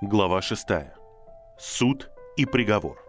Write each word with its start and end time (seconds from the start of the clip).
глава 0.00 0.40
6. 0.42 0.66
Суд 1.58 2.08
и 2.36 2.46
приговор. 2.46 3.04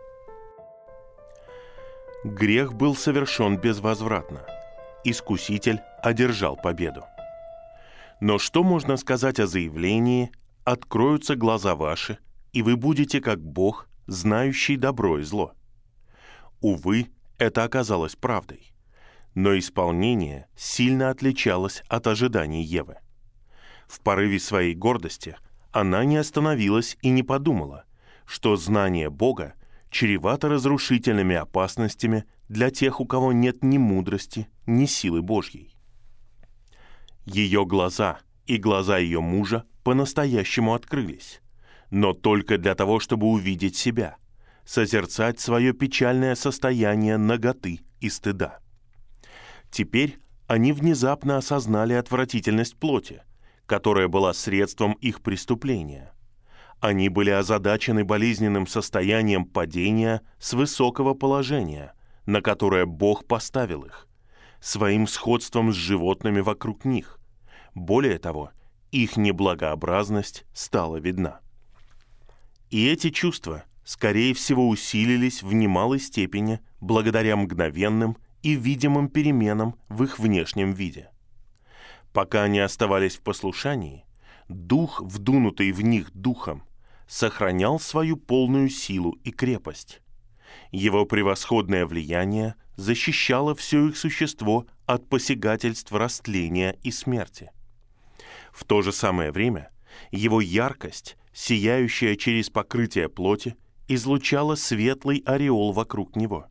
Грех 2.24 2.74
был 2.74 2.96
совершен 2.96 3.58
безвозвратно. 3.58 4.44
Искуситель 5.04 5.82
одержал 6.02 6.56
победу. 6.56 7.04
Но 8.22 8.40
что 8.40 8.64
можно 8.64 8.98
сказать 8.98 9.40
о 9.40 9.46
заявлении 9.46 10.32
«откроются 10.64 11.36
глаза 11.36 11.76
ваши, 11.76 12.18
и 12.54 12.64
вы 12.64 12.76
будете 12.76 13.22
как 13.22 13.40
Бог, 13.40 13.88
знающий 14.08 14.76
добро 14.76 15.20
и 15.20 15.24
зло»? 15.24 15.54
Увы, 16.60 17.12
это 17.38 17.64
оказалось 17.64 18.16
правдой. 18.16 18.74
Но 19.36 19.56
исполнение 19.58 20.48
сильно 20.56 21.12
отличалось 21.12 21.84
от 21.88 22.08
ожиданий 22.08 22.64
Евы. 22.64 22.98
В 23.88 24.02
порыве 24.02 24.40
своей 24.40 24.74
гордости– 24.74 25.38
она 25.72 26.04
не 26.04 26.18
остановилась 26.18 26.98
и 27.02 27.10
не 27.10 27.24
подумала, 27.24 27.86
что 28.26 28.56
знание 28.56 29.10
Бога 29.10 29.54
чревато 29.92 30.50
разрушительными 30.50 31.36
опасностями 31.36 32.26
для 32.48 32.72
тех, 32.72 33.00
у 33.00 33.06
кого 33.06 33.32
нет 33.32 33.64
ни 33.64 33.78
мудрости, 33.78 34.48
ни 34.66 34.86
силы 34.86 35.22
Божьей. 35.22 35.76
Ее 37.26 37.66
глаза 37.66 38.20
и 38.46 38.58
глаза 38.58 38.98
ее 38.98 39.22
мужа 39.22 39.66
по-настоящему 39.84 40.74
открылись, 40.74 41.42
но 41.92 42.14
только 42.14 42.58
для 42.58 42.74
того, 42.74 43.00
чтобы 43.00 43.28
увидеть 43.28 43.76
себя, 43.76 44.18
созерцать 44.66 45.40
свое 45.40 45.74
печальное 45.74 46.36
состояние 46.36 47.18
наготы 47.18 47.82
и 48.00 48.10
стыда. 48.10 48.60
Теперь 49.72 50.18
они 50.48 50.74
внезапно 50.74 51.38
осознали 51.38 51.94
отвратительность 51.94 52.76
плоти– 52.76 53.22
которая 53.70 54.08
была 54.08 54.34
средством 54.34 54.94
их 54.94 55.22
преступления. 55.22 56.12
Они 56.80 57.08
были 57.08 57.30
озадачены 57.30 58.04
болезненным 58.04 58.66
состоянием 58.66 59.46
падения 59.46 60.22
с 60.40 60.54
высокого 60.54 61.14
положения, 61.14 61.94
на 62.26 62.42
которое 62.42 62.88
Бог 62.88 63.26
поставил 63.26 63.84
их, 63.84 64.08
своим 64.60 65.06
сходством 65.06 65.72
с 65.72 65.76
животными 65.76 66.40
вокруг 66.40 66.84
них. 66.84 67.20
Более 67.76 68.18
того, 68.18 68.50
их 68.92 69.18
неблагообразность 69.18 70.46
стала 70.52 70.98
видна. 70.98 71.40
И 72.72 72.88
эти 72.88 73.12
чувства, 73.12 73.66
скорее 73.84 74.34
всего, 74.34 74.68
усилились 74.68 75.44
в 75.44 75.54
немалой 75.54 76.00
степени 76.00 76.60
благодаря 76.82 77.36
мгновенным 77.36 78.18
и 78.42 78.56
видимым 78.56 79.10
переменам 79.10 79.76
в 79.90 80.04
их 80.04 80.18
внешнем 80.18 80.74
виде– 80.74 81.12
Пока 82.14 82.44
они 82.44 82.60
оставались 82.60 83.18
в 83.18 83.22
послушании, 83.22 84.06
дух, 84.48 85.02
вдунутый 85.02 85.72
в 85.72 85.82
них 85.82 86.12
духом, 86.14 86.64
сохранял 87.08 87.80
свою 87.80 88.18
полную 88.18 88.70
силу 88.70 89.12
и 89.24 89.32
крепость. 89.32 90.02
Его 90.72 91.06
превосходное 91.06 91.86
влияние 91.86 92.56
защищало 92.76 93.56
все 93.56 93.90
их 93.90 93.98
существо 93.98 94.66
от 94.86 95.08
посягательств 95.08 95.92
растления 95.92 96.78
и 96.84 96.92
смерти. 96.92 97.52
В 98.52 98.64
то 98.64 98.82
же 98.82 98.92
самое 98.92 99.32
время 99.32 99.70
его 100.12 100.42
яркость, 100.42 101.18
сияющая 101.34 102.16
через 102.16 102.50
покрытие 102.50 103.10
плоти, 103.10 103.56
излучала 103.88 104.56
светлый 104.56 105.24
ореол 105.26 105.74
вокруг 105.74 106.16
него. 106.16 106.48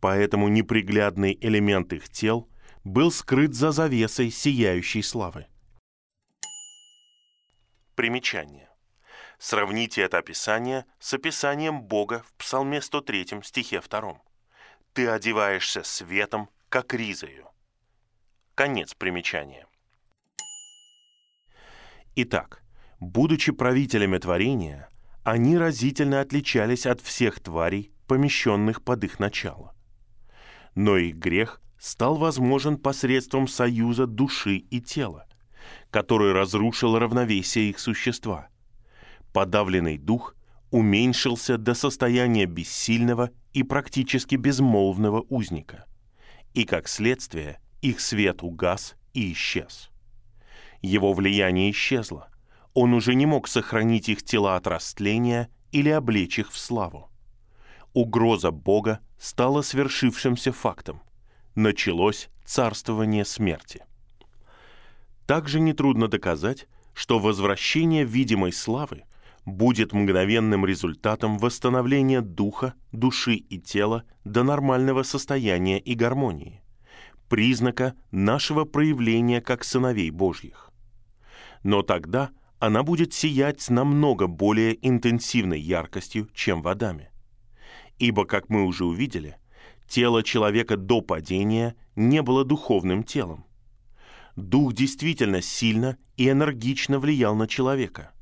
Поэтому 0.00 0.48
неприглядный 0.48 1.36
элемент 1.40 1.92
их 1.92 2.08
тел– 2.08 2.48
был 2.84 3.10
скрыт 3.10 3.54
за 3.54 3.72
завесой 3.72 4.30
сияющей 4.30 5.02
славы. 5.02 5.46
Примечание. 7.94 8.68
Сравните 9.38 10.02
это 10.02 10.18
описание 10.18 10.84
с 10.98 11.14
описанием 11.14 11.82
Бога 11.82 12.24
в 12.26 12.34
Псалме 12.34 12.80
103 12.80 13.42
стихе 13.42 13.80
2. 13.80 14.20
«Ты 14.92 15.08
одеваешься 15.08 15.82
светом, 15.82 16.50
как 16.68 16.94
ризою». 16.94 17.48
Конец 18.54 18.94
примечания. 18.94 19.66
Итак, 22.14 22.62
будучи 23.00 23.50
правителями 23.50 24.18
творения, 24.18 24.88
они 25.24 25.58
разительно 25.58 26.20
отличались 26.20 26.86
от 26.86 27.00
всех 27.00 27.40
тварей, 27.40 27.92
помещенных 28.06 28.84
под 28.84 29.04
их 29.04 29.18
начало. 29.18 29.74
Но 30.74 30.96
их 30.96 31.16
грех 31.16 31.60
стал 31.84 32.16
возможен 32.16 32.78
посредством 32.78 33.46
союза 33.46 34.06
души 34.06 34.56
и 34.56 34.80
тела, 34.80 35.26
который 35.90 36.32
разрушил 36.32 36.98
равновесие 36.98 37.68
их 37.68 37.78
существа. 37.78 38.48
Подавленный 39.34 39.98
дух 39.98 40.34
уменьшился 40.70 41.58
до 41.58 41.74
состояния 41.74 42.46
бессильного 42.46 43.32
и 43.52 43.62
практически 43.62 44.36
безмолвного 44.36 45.26
узника, 45.28 45.84
и, 46.54 46.64
как 46.64 46.88
следствие, 46.88 47.60
их 47.82 48.00
свет 48.00 48.42
угас 48.42 48.94
и 49.12 49.30
исчез. 49.32 49.90
Его 50.80 51.12
влияние 51.12 51.70
исчезло, 51.70 52.30
он 52.72 52.94
уже 52.94 53.14
не 53.14 53.26
мог 53.26 53.46
сохранить 53.46 54.08
их 54.08 54.22
тела 54.22 54.56
от 54.56 54.66
растления 54.66 55.50
или 55.70 55.90
облечь 55.90 56.38
их 56.38 56.50
в 56.50 56.56
славу. 56.56 57.10
Угроза 57.92 58.52
Бога 58.52 59.00
стала 59.18 59.60
свершившимся 59.60 60.50
фактом– 60.50 61.02
началось 61.54 62.28
царствование 62.44 63.24
смерти. 63.24 63.84
Также 65.26 65.60
нетрудно 65.60 66.08
доказать, 66.08 66.66
что 66.92 67.18
возвращение 67.18 68.04
видимой 68.04 68.52
славы 68.52 69.04
будет 69.44 69.92
мгновенным 69.92 70.64
результатом 70.64 71.38
восстановления 71.38 72.20
духа, 72.20 72.74
души 72.92 73.34
и 73.34 73.58
тела 73.58 74.04
до 74.24 74.42
нормального 74.42 75.02
состояния 75.02 75.78
и 75.78 75.94
гармонии, 75.94 76.62
признака 77.28 77.94
нашего 78.10 78.64
проявления 78.64 79.40
как 79.40 79.64
сыновей 79.64 80.10
Божьих. 80.10 80.70
Но 81.62 81.82
тогда 81.82 82.30
она 82.58 82.82
будет 82.82 83.12
сиять 83.12 83.60
с 83.60 83.68
намного 83.70 84.26
более 84.26 84.78
интенсивной 84.86 85.60
яркостью, 85.60 86.28
чем 86.34 86.62
в 86.62 86.68
Адаме. 86.68 87.10
Ибо, 87.98 88.24
как 88.24 88.48
мы 88.48 88.64
уже 88.64 88.84
увидели, 88.84 89.36
Тело 89.88 90.22
человека 90.22 90.76
до 90.76 91.00
падения 91.02 91.76
не 91.94 92.22
было 92.22 92.44
духовным 92.44 93.04
телом. 93.04 93.44
Дух 94.36 94.72
действительно 94.72 95.40
сильно 95.42 95.96
и 96.16 96.28
энергично 96.28 96.98
влиял 96.98 97.34
на 97.36 97.46
человека. 97.46 98.12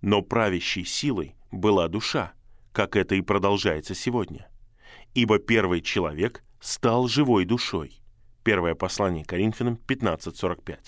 Но 0.00 0.22
правящей 0.22 0.84
силой 0.84 1.36
была 1.52 1.88
душа, 1.88 2.32
как 2.72 2.96
это 2.96 3.14
и 3.14 3.20
продолжается 3.20 3.94
сегодня. 3.94 4.48
Ибо 5.14 5.38
первый 5.38 5.80
человек 5.80 6.42
стал 6.60 7.06
живой 7.06 7.44
душой. 7.44 8.00
Первое 8.42 8.74
послание 8.74 9.24
Коринфянам 9.24 9.78
15.45. 9.86 10.78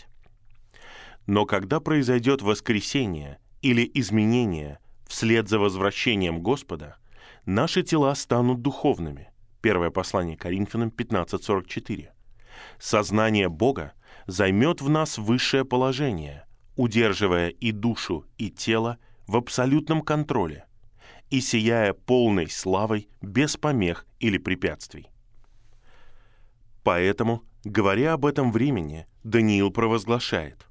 Но 1.27 1.47
когда 1.47 1.81
произойдет 1.81 2.43
воскресение 2.43 3.39
или 3.63 3.89
изменение 3.95 4.81
вслед 5.07 5.49
за 5.49 5.59
возвращением 5.59 6.41
Господа, 6.41 6.97
наши 7.45 7.83
тела 7.83 8.15
станут 8.15 8.63
духовными– 8.63 9.31
Первое 9.67 9.91
послание 9.91 10.37
Коринфянам 10.37 10.91
15.44. 10.91 12.11
Сознание 12.79 13.49
Бога 13.49 13.95
займет 14.29 14.81
в 14.81 14.89
нас 14.89 15.19
высшее 15.19 15.65
положение, 15.65 16.47
удерживая 16.77 17.49
и 17.49 17.73
душу, 17.73 18.25
и 18.39 18.49
тело 18.49 18.99
в 19.27 19.35
абсолютном 19.37 20.03
контроле 20.03 20.67
и 21.31 21.41
сияя 21.41 21.95
полной 21.95 22.49
славой 22.49 23.09
без 23.21 23.57
помех 23.57 24.07
или 24.21 24.39
препятствий. 24.39 25.09
Поэтому, 26.85 27.43
говоря 27.65 28.13
об 28.13 28.25
этом 28.25 28.53
времени, 28.53 29.09
Даниил 29.25 29.73
провозглашает 29.73 30.69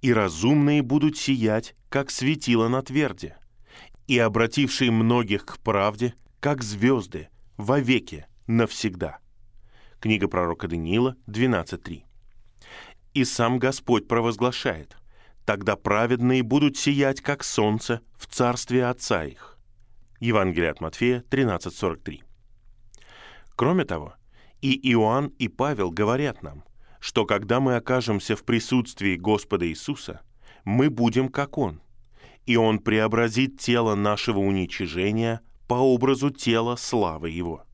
«И 0.00 0.14
разумные 0.14 0.80
будут 0.80 1.18
сиять, 1.18 1.74
как 1.90 2.10
светило 2.10 2.68
на 2.68 2.80
тверде, 2.80 3.36
и 4.06 4.18
обратившие 4.18 4.90
многих 4.90 5.44
к 5.44 5.58
правде, 5.58 6.14
как 6.40 6.62
звезды, 6.62 7.28
вовеки, 7.58 8.24
навсегда. 8.56 9.18
Книга 10.00 10.28
пророка 10.28 10.68
Даниила 10.68 11.16
12.3. 11.26 12.02
И 13.14 13.24
сам 13.24 13.58
Господь 13.58 14.08
провозглашает, 14.08 14.96
«Тогда 15.44 15.76
праведные 15.76 16.42
будут 16.42 16.76
сиять, 16.76 17.20
как 17.20 17.44
солнце, 17.44 18.02
в 18.16 18.26
царстве 18.26 18.86
Отца 18.86 19.24
их». 19.24 19.58
Евангелие 20.20 20.70
от 20.70 20.80
Матфея 20.80 21.24
13.43. 21.30 22.22
Кроме 23.56 23.84
того, 23.84 24.14
и 24.60 24.90
Иоанн, 24.92 25.28
и 25.38 25.48
Павел 25.48 25.90
говорят 25.90 26.42
нам, 26.42 26.64
что 26.98 27.24
когда 27.24 27.60
мы 27.60 27.76
окажемся 27.76 28.36
в 28.36 28.44
присутствии 28.44 29.16
Господа 29.16 29.66
Иисуса, 29.66 30.20
мы 30.64 30.90
будем 30.90 31.28
как 31.28 31.56
Он, 31.56 31.80
и 32.46 32.56
Он 32.56 32.78
преобразит 32.78 33.58
тело 33.58 33.94
нашего 33.94 34.38
уничижения 34.40 35.40
по 35.66 35.74
образу 35.74 36.30
тела 36.30 36.76
славы 36.76 37.30
Его. 37.30 37.64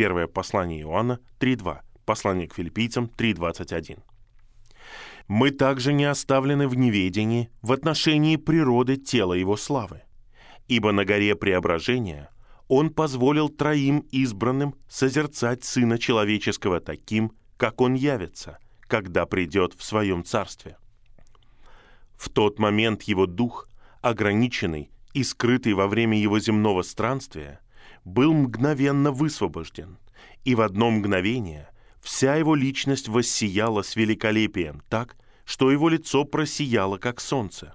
Первое 0.00 0.28
послание 0.28 0.80
Иоанна 0.80 1.20
3.2, 1.40 1.80
послание 2.06 2.48
к 2.48 2.54
филиппийцам 2.54 3.10
3.21. 3.18 3.98
Мы 5.28 5.50
также 5.50 5.92
не 5.92 6.06
оставлены 6.06 6.68
в 6.68 6.74
неведении 6.74 7.50
в 7.60 7.70
отношении 7.70 8.36
природы 8.36 8.96
тела 8.96 9.34
Его 9.34 9.58
славы, 9.58 10.00
Ибо 10.68 10.92
на 10.92 11.04
горе 11.04 11.36
преображения 11.36 12.30
он 12.66 12.88
позволил 12.88 13.50
троим 13.50 13.98
избранным 14.10 14.74
созерцать 14.88 15.64
Сына 15.64 15.98
Человеческого 15.98 16.80
таким, 16.80 17.32
как 17.58 17.82
он 17.82 17.92
явится, 17.92 18.56
когда 18.86 19.26
придет 19.26 19.74
в 19.74 19.84
своем 19.84 20.24
царстве. 20.24 20.78
В 22.16 22.30
тот 22.30 22.58
момент 22.58 23.02
его 23.02 23.26
дух, 23.26 23.68
ограниченный 24.00 24.90
и 25.12 25.22
скрытый 25.22 25.74
во 25.74 25.88
время 25.88 26.18
его 26.18 26.38
земного 26.38 26.80
странствия, 26.80 27.60
был 28.04 28.32
мгновенно 28.32 29.12
высвобожден, 29.12 29.98
и 30.44 30.54
в 30.54 30.60
одно 30.60 30.90
мгновение 30.90 31.68
вся 32.00 32.36
его 32.36 32.54
личность 32.54 33.08
воссияла 33.08 33.82
с 33.82 33.96
великолепием 33.96 34.82
так, 34.88 35.16
что 35.44 35.70
его 35.70 35.88
лицо 35.88 36.24
просияло, 36.24 36.96
как 36.96 37.20
солнце, 37.20 37.74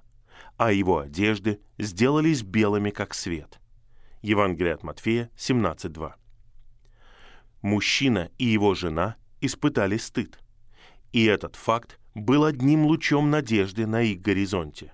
а 0.57 0.71
его 0.71 0.99
одежды 0.99 1.59
сделались 1.77 2.41
белыми, 2.41 2.89
как 2.89 3.13
свет. 3.13 3.59
Евангелие 4.21 4.73
от 4.73 4.83
Матфея 4.83 5.29
17.2. 5.37 6.13
Мужчина 7.61 8.29
и 8.37 8.45
его 8.45 8.73
жена 8.75 9.15
испытали 9.41 9.97
стыд, 9.97 10.39
и 11.11 11.25
этот 11.25 11.55
факт 11.55 11.99
был 12.13 12.45
одним 12.45 12.85
лучом 12.85 13.29
надежды 13.29 13.85
на 13.85 14.01
их 14.01 14.21
горизонте. 14.21 14.93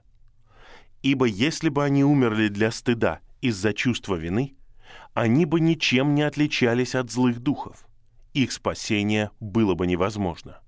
Ибо 1.02 1.26
если 1.26 1.70
бы 1.70 1.84
они 1.84 2.04
умерли 2.04 2.48
для 2.48 2.72
стыда 2.72 3.22
из-за 3.42 3.74
чувства 3.74 4.16
вины, 4.16 4.56
они 5.14 5.46
бы 5.46 5.60
ничем 5.60 6.16
не 6.16 6.22
отличались 6.22 6.96
от 6.96 7.12
злых 7.12 7.40
духов. 7.40 7.86
Их 8.34 8.52
спасение 8.52 9.32
было 9.40 9.74
бы 9.76 9.88
невозможно. 9.88 10.62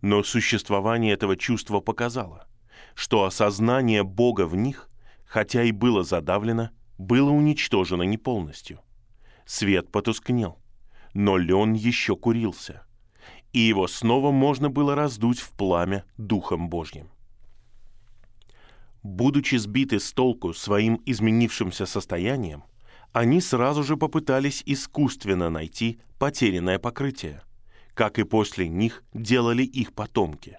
Но 0.00 0.22
существование 0.22 1.12
этого 1.12 1.36
чувства 1.36 1.80
показало, 1.80 2.46
что 2.94 3.24
осознание 3.24 4.04
Бога 4.04 4.46
в 4.46 4.54
них, 4.54 4.88
хотя 5.24 5.64
и 5.64 5.72
было 5.72 6.04
задавлено, 6.04 6.70
было 6.98 7.30
уничтожено 7.30 8.02
не 8.02 8.16
полностью. 8.16 8.80
Свет 9.44 9.90
потускнел, 9.90 10.58
но 11.14 11.36
лен 11.36 11.72
еще 11.72 12.16
курился, 12.16 12.86
и 13.52 13.60
его 13.60 13.88
снова 13.88 14.30
можно 14.30 14.68
было 14.70 14.94
раздуть 14.94 15.40
в 15.40 15.52
пламя 15.52 16.04
Духом 16.16 16.68
Божьим. 16.68 17.10
Будучи 19.02 19.56
сбиты 19.56 20.00
с 20.00 20.12
толку 20.12 20.52
своим 20.52 21.00
изменившимся 21.06 21.86
состоянием, 21.86 22.64
они 23.12 23.40
сразу 23.40 23.82
же 23.82 23.96
попытались 23.96 24.62
искусственно 24.66 25.50
найти 25.50 26.00
потерянное 26.18 26.78
покрытие, 26.78 27.42
как 27.94 28.18
и 28.18 28.24
после 28.24 28.68
них 28.68 29.02
делали 29.12 29.62
их 29.62 29.92
потомки. 29.92 30.58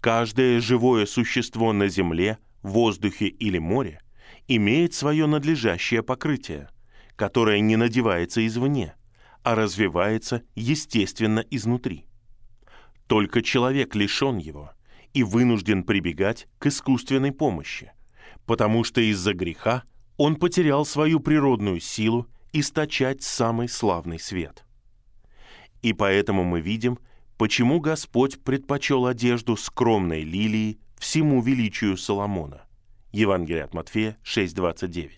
Каждое 0.00 0.60
живое 0.60 1.06
существо 1.06 1.72
на 1.72 1.88
земле, 1.88 2.38
воздухе 2.62 3.26
или 3.28 3.58
море 3.58 4.00
имеет 4.48 4.92
свое 4.94 5.26
надлежащее 5.26 6.02
покрытие, 6.02 6.68
которое 7.16 7.60
не 7.60 7.76
надевается 7.76 8.46
извне, 8.46 8.94
а 9.42 9.54
развивается 9.54 10.42
естественно 10.54 11.44
изнутри. 11.50 12.06
Только 13.06 13.42
человек 13.42 13.94
лишен 13.94 14.38
его 14.38 14.72
и 15.12 15.22
вынужден 15.22 15.84
прибегать 15.84 16.48
к 16.58 16.66
искусственной 16.66 17.32
помощи, 17.32 17.92
потому 18.46 18.84
что 18.84 19.00
из-за 19.00 19.34
греха 19.34 19.84
он 20.16 20.36
потерял 20.36 20.84
свою 20.84 21.20
природную 21.20 21.80
силу 21.80 22.28
источать 22.52 23.22
самый 23.22 23.68
славный 23.68 24.18
свет. 24.18 24.64
И 25.82 25.92
поэтому 25.92 26.44
мы 26.44 26.60
видим, 26.60 26.98
почему 27.36 27.80
Господь 27.80 28.40
предпочел 28.42 29.06
одежду 29.06 29.56
скромной 29.56 30.22
лилии 30.22 30.78
всему 30.96 31.42
величию 31.42 31.96
Соломона. 31.96 32.62
Евангелие 33.12 33.64
от 33.64 33.74
Матфея 33.74 34.16
6.29. 34.24 35.10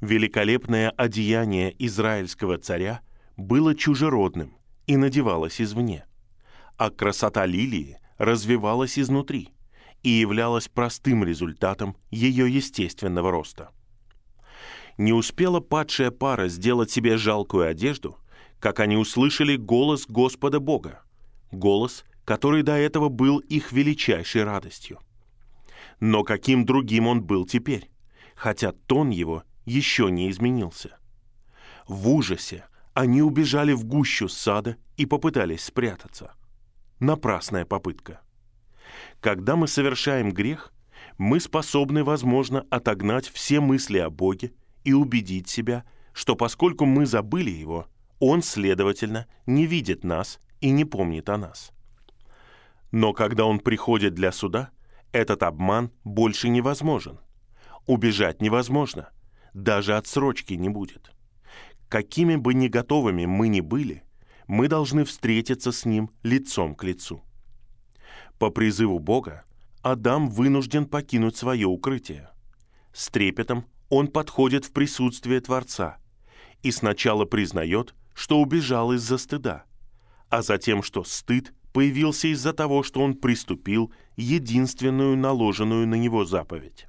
Великолепное 0.00 0.90
одеяние 0.90 1.74
израильского 1.84 2.56
царя 2.56 3.00
было 3.36 3.74
чужеродным 3.74 4.56
и 4.86 4.96
надевалось 4.96 5.60
извне, 5.60 6.06
а 6.76 6.90
красота 6.90 7.46
лилии 7.46 7.98
развивалась 8.16 8.98
изнутри– 8.98 9.50
и 10.02 10.10
являлась 10.10 10.68
простым 10.68 11.24
результатом 11.24 11.96
ее 12.10 12.52
естественного 12.52 13.30
роста. 13.30 13.70
Не 14.98 15.12
успела 15.12 15.60
падшая 15.60 16.10
пара 16.10 16.48
сделать 16.48 16.90
себе 16.90 17.16
жалкую 17.16 17.68
одежду, 17.68 18.18
как 18.58 18.80
они 18.80 18.96
услышали 18.96 19.56
голос 19.56 20.06
Господа 20.06 20.60
Бога, 20.60 21.02
голос, 21.50 22.04
который 22.24 22.62
до 22.62 22.72
этого 22.72 23.08
был 23.08 23.38
их 23.38 23.72
величайшей 23.72 24.44
радостью. 24.44 24.98
Но 26.00 26.22
каким 26.22 26.66
другим 26.66 27.06
он 27.06 27.22
был 27.22 27.46
теперь, 27.46 27.90
хотя 28.34 28.72
тон 28.72 29.10
его 29.10 29.44
еще 29.64 30.10
не 30.10 30.30
изменился. 30.30 30.98
В 31.88 32.08
ужасе 32.08 32.66
они 32.92 33.22
убежали 33.22 33.72
в 33.72 33.84
гущу 33.84 34.28
сада 34.28 34.76
и 34.96 35.06
попытались 35.06 35.64
спрятаться. 35.64 36.34
Напрасная 36.98 37.64
попытка– 37.64 38.20
когда 39.20 39.56
мы 39.56 39.68
совершаем 39.68 40.32
грех, 40.32 40.72
мы 41.18 41.40
способны, 41.40 42.02
возможно, 42.02 42.66
отогнать 42.70 43.28
все 43.28 43.60
мысли 43.60 43.98
о 43.98 44.10
Боге 44.10 44.52
и 44.84 44.92
убедить 44.92 45.48
себя, 45.48 45.84
что 46.12 46.34
поскольку 46.36 46.86
мы 46.86 47.06
забыли 47.06 47.50
Его, 47.50 47.88
Он, 48.18 48.42
следовательно, 48.42 49.26
не 49.46 49.66
видит 49.66 50.04
нас 50.04 50.40
и 50.60 50.70
не 50.70 50.84
помнит 50.84 51.28
о 51.28 51.36
нас. 51.36 51.72
Но 52.90 53.12
когда 53.12 53.44
Он 53.44 53.60
приходит 53.60 54.14
для 54.14 54.32
суда, 54.32 54.70
этот 55.12 55.42
обман 55.42 55.90
больше 56.04 56.48
невозможен. 56.48 57.20
Убежать 57.86 58.40
невозможно, 58.40 59.10
даже 59.52 59.96
отсрочки 59.96 60.54
не 60.54 60.68
будет. 60.68 61.12
Какими 61.88 62.36
бы 62.36 62.54
ни 62.54 62.68
готовыми 62.68 63.26
мы 63.26 63.48
ни 63.48 63.60
были, 63.60 64.04
мы 64.46 64.68
должны 64.68 65.04
встретиться 65.04 65.72
с 65.72 65.84
Ним 65.84 66.10
лицом 66.22 66.74
к 66.74 66.84
лицу– 66.84 67.22
по 68.40 68.48
призыву 68.48 68.98
Бога 68.98 69.44
Адам 69.82 70.30
вынужден 70.30 70.86
покинуть 70.86 71.36
свое 71.36 71.66
укрытие. 71.66 72.30
С 72.92 73.10
трепетом 73.10 73.66
он 73.90 74.08
подходит 74.08 74.64
в 74.64 74.72
присутствие 74.72 75.42
Творца 75.42 75.98
и 76.62 76.70
сначала 76.70 77.26
признает, 77.26 77.94
что 78.14 78.40
убежал 78.40 78.92
из-за 78.92 79.18
стыда, 79.18 79.64
а 80.30 80.40
затем, 80.40 80.82
что 80.82 81.04
стыд 81.04 81.52
появился 81.74 82.28
из-за 82.28 82.54
того, 82.54 82.82
что 82.82 83.02
он 83.02 83.14
приступил 83.14 83.92
единственную 84.16 85.18
наложенную 85.18 85.86
на 85.86 85.96
него 85.96 86.24
заповедь. 86.24 86.86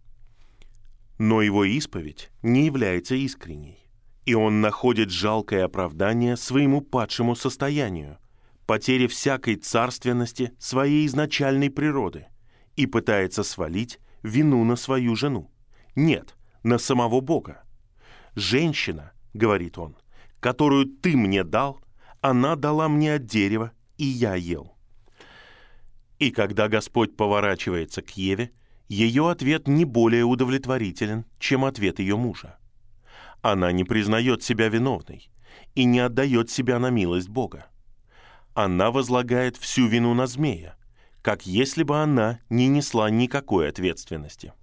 Но 1.17 1.41
его 1.41 1.65
исповедь 1.65 2.31
не 2.41 2.65
является 2.65 3.15
искренней, 3.15 3.89
и 4.25 4.33
он 4.35 4.61
находит 4.61 5.11
жалкое 5.11 5.65
оправдание 5.65 6.37
своему 6.37 6.79
падшему 6.79 7.35
состоянию, 7.35 8.19
потере 8.65 9.07
всякой 9.07 9.55
царственности 9.55 10.53
своей 10.59 11.05
изначальной 11.05 11.69
природы 11.69 12.27
и 12.75 12.85
пытается 12.85 13.43
свалить 13.43 13.99
вину 14.23 14.63
на 14.63 14.75
свою 14.75 15.15
жену. 15.15 15.51
Нет, 15.95 16.35
на 16.63 16.77
самого 16.77 17.21
Бога. 17.21 17.63
«Женщина,— 18.35 19.11
говорит 19.33 19.77
он,— 19.77 19.97
которую 20.39 20.85
ты 20.85 21.17
мне 21.17 21.43
дал, 21.43 21.81
она 22.21 22.55
дала 22.55 22.87
мне 22.87 23.15
от 23.15 23.25
дерева, 23.25 23.71
и 23.97 24.05
я 24.05 24.35
ел». 24.35 24.77
И 26.19 26.31
когда 26.31 26.67
Господь 26.69 27.17
поворачивается 27.17 28.01
к 28.01 28.11
Еве, 28.11 28.51
ее 28.87 29.29
ответ 29.29 29.67
не 29.67 29.85
более 29.85 30.23
удовлетворителен, 30.23 31.25
чем 31.39 31.65
ответ 31.65 31.99
ее 31.99 32.15
мужа. 32.15 32.57
Она 33.41 33.71
не 33.71 33.83
признает 33.83 34.43
себя 34.43 34.69
виновной 34.69 35.29
и 35.73 35.83
не 35.83 35.99
отдает 35.99 36.49
себя 36.49 36.77
на 36.77 36.89
милость 36.89 37.29
Бога 37.29 37.70
она 38.53 38.91
возлагает 38.91 39.57
всю 39.57 39.87
вину 39.87 40.13
на 40.13 40.27
змея, 40.27 40.75
как 41.21 41.45
если 41.45 41.83
бы 41.83 42.01
она 42.01 42.39
не 42.49 42.67
несла 42.67 43.09
никакой 43.09 43.69
ответственности. 43.69 44.53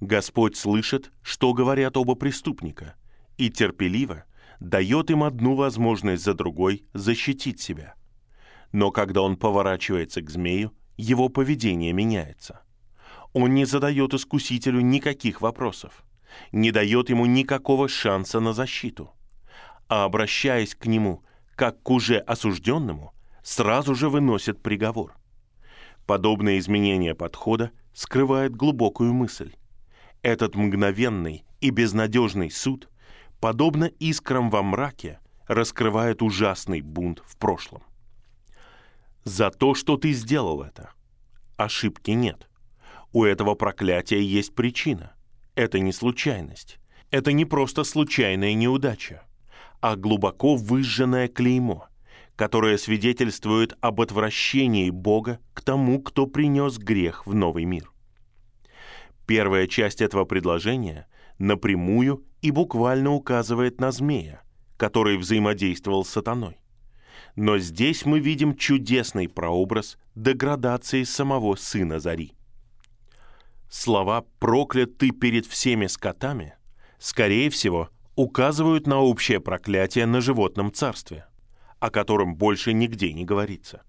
Господь 0.00 0.56
слышит, 0.56 1.12
что 1.22 1.52
говорят 1.52 1.96
оба 1.96 2.14
преступника, 2.14 2.94
и 3.36 3.50
терпеливо 3.50 4.24
дает 4.60 5.10
им 5.10 5.24
одну 5.24 5.54
возможность 5.54 6.24
за 6.24 6.34
другой 6.34 6.84
защитить 6.94 7.60
себя. 7.60 7.94
Но 8.72 8.90
когда 8.90 9.22
он 9.22 9.36
поворачивается 9.36 10.22
к 10.22 10.30
змею, 10.30 10.72
его 10.96 11.28
поведение 11.28 11.92
меняется. 11.92 12.60
Он 13.32 13.54
не 13.54 13.64
задает 13.64 14.14
искусителю 14.14 14.80
никаких 14.80 15.40
вопросов, 15.40 16.04
не 16.52 16.70
дает 16.70 17.10
ему 17.10 17.26
никакого 17.26 17.88
шанса 17.88 18.40
на 18.40 18.52
защиту, 18.52 19.12
а 19.88 20.04
обращаясь 20.04 20.74
к 20.74 20.86
нему 20.86 21.24
как 21.60 21.82
к 21.82 21.90
уже 21.90 22.16
осужденному, 22.16 23.12
сразу 23.42 23.94
же 23.94 24.08
выносят 24.08 24.62
приговор. 24.62 25.12
Подобное 26.06 26.58
изменение 26.58 27.14
подхода 27.14 27.70
скрывает 27.92 28.56
глубокую 28.56 29.12
мысль. 29.12 29.52
Этот 30.22 30.54
мгновенный 30.54 31.44
и 31.60 31.68
безнадежный 31.68 32.50
суд, 32.50 32.88
подобно 33.40 33.84
искрам 33.84 34.48
во 34.48 34.62
мраке, 34.62 35.20
раскрывает 35.46 36.22
ужасный 36.22 36.80
бунт 36.80 37.22
в 37.26 37.36
прошлом. 37.36 37.82
За 39.24 39.50
то, 39.50 39.74
что 39.74 39.98
ты 39.98 40.12
сделал 40.12 40.62
это. 40.62 40.94
Ошибки 41.58 42.12
нет. 42.12 42.48
У 43.12 43.22
этого 43.22 43.54
проклятия 43.54 44.22
есть 44.22 44.54
причина. 44.54 45.12
это 45.56 45.78
не 45.78 45.92
случайность. 45.92 46.78
Это 47.10 47.32
не 47.32 47.44
просто 47.44 47.84
случайная 47.84 48.54
неудача, 48.54 49.24
а 49.80 49.96
глубоко 49.96 50.56
выжженное 50.56 51.28
клеймо, 51.28 51.88
которое 52.36 52.78
свидетельствует 52.78 53.76
об 53.80 54.00
отвращении 54.00 54.90
Бога 54.90 55.40
к 55.54 55.62
тому, 55.62 56.00
кто 56.00 56.26
принес 56.26 56.78
грех 56.78 57.26
в 57.26 57.34
новый 57.34 57.64
мир. 57.64 57.90
Первая 59.26 59.66
часть 59.66 60.00
этого 60.00 60.24
предложения 60.24 61.06
напрямую 61.38 62.24
и 62.42 62.50
буквально 62.50 63.12
указывает 63.12 63.80
на 63.80 63.92
змея, 63.92 64.42
который 64.76 65.16
взаимодействовал 65.16 66.04
с 66.04 66.10
сатаной. 66.10 66.58
Но 67.36 67.58
здесь 67.58 68.04
мы 68.04 68.18
видим 68.18 68.56
чудесный 68.56 69.28
прообраз 69.28 69.98
деградации 70.14 71.04
самого 71.04 71.54
сына 71.54 72.00
Зари. 72.00 72.32
Слова 73.70 74.24
«проклят 74.40 74.98
ты 74.98 75.10
перед 75.10 75.46
всеми 75.46 75.86
скотами» 75.86 76.54
скорее 76.98 77.50
всего 77.50 77.88
указывают 78.20 78.86
на 78.86 78.98
общее 79.00 79.40
проклятие 79.40 80.04
на 80.04 80.20
животном 80.20 80.72
царстве, 80.74 81.24
о 81.78 81.90
котором 81.90 82.36
больше 82.36 82.74
нигде 82.74 83.14
не 83.14 83.24
говорится. 83.24 83.82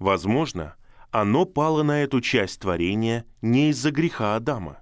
Возможно, 0.00 0.74
оно 1.12 1.44
пало 1.44 1.84
на 1.84 2.02
эту 2.02 2.20
часть 2.20 2.60
творения 2.60 3.24
не 3.40 3.70
из-за 3.70 3.92
греха 3.92 4.34
Адама, 4.34 4.80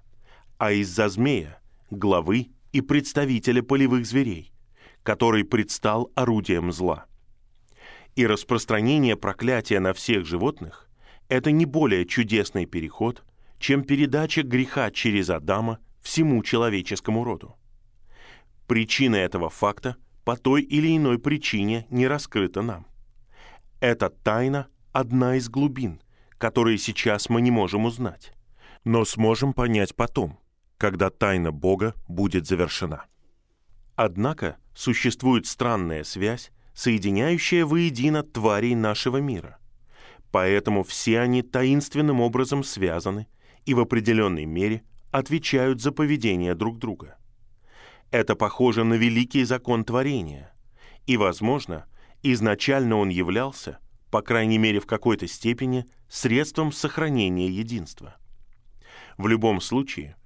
а 0.57 0.71
из-за 0.71 1.09
змея, 1.09 1.59
главы 1.91 2.47
и 2.71 2.81
представителя 2.81 3.61
полевых 3.61 4.03
зверей, 4.07 4.51
который 5.03 5.43
предстал 5.43 6.11
орудием 6.15 6.71
зла. 6.71 7.05
И 8.15 8.25
распространение 8.25 9.15
проклятия 9.15 9.79
на 9.79 9.93
всех 9.93 10.25
животных– 10.25 10.89
это 11.29 11.51
не 11.51 11.65
более 11.65 12.07
чудесный 12.07 12.65
переход, 12.65 13.23
чем 13.59 13.83
передача 13.83 14.41
греха 14.41 14.89
через 14.89 15.29
Адама 15.29 15.77
всему 16.01 16.41
человеческому 16.41 17.23
роду. 17.23 17.55
Причина 18.67 19.15
этого 19.15 19.49
факта 19.49 19.97
по 20.23 20.35
той 20.35 20.61
или 20.61 20.95
иной 20.95 21.19
причине 21.19 21.85
не 21.89 22.07
раскрыта 22.07 22.61
нам. 22.61 22.87
Эта 23.79 24.09
тайна– 24.09 24.67
одна 24.91 25.35
из 25.35 25.49
глубин, 25.49 26.01
которые 26.37 26.77
сейчас 26.77 27.29
мы 27.29 27.41
не 27.41 27.51
можем 27.51 27.85
узнать, 27.85 28.33
но 28.83 29.05
сможем 29.05 29.53
понять 29.53 29.95
потом, 29.95 30.39
когда 30.77 31.09
тайна 31.09 31.51
Бога 31.51 31.95
будет 32.07 32.47
завершена. 32.47 33.05
Однако 33.95 34.57
существует 34.73 35.45
странная 35.47 36.03
связь, 36.03 36.51
соединяющая 36.73 37.65
воедино 37.65 38.23
тварей 38.23 38.75
нашего 38.75 39.17
мира. 39.17 39.57
Поэтому 40.31 40.83
все 40.83 41.19
они 41.19 41.41
таинственным 41.41 42.21
образом 42.21 42.63
связаны– 42.63 43.27
и 43.65 43.73
в 43.73 43.79
определенной 43.79 44.45
мере 44.45 44.83
отвечают 45.11 45.81
за 45.81 45.91
поведение 45.91 46.55
друг 46.55 46.77
друга. 46.77 47.17
Это 48.11 48.35
похоже 48.35 48.83
на 48.83 48.95
великий 48.95 49.43
закон 49.43 49.85
творения, 49.85 50.53
и, 51.07 51.17
возможно, 51.17 51.85
изначально 52.21 52.97
он 52.97 53.09
являлся, 53.09 53.79
по 54.09 54.21
крайней 54.21 54.57
мере 54.57 54.79
в 54.79 54.85
какой-то 54.85 55.27
степени, 55.27 55.85
средством 56.09 56.71
сохранения 56.71 57.47
единства. 57.47 58.17
В 59.17 59.27
любом 59.27 59.61
случае, 59.61 60.17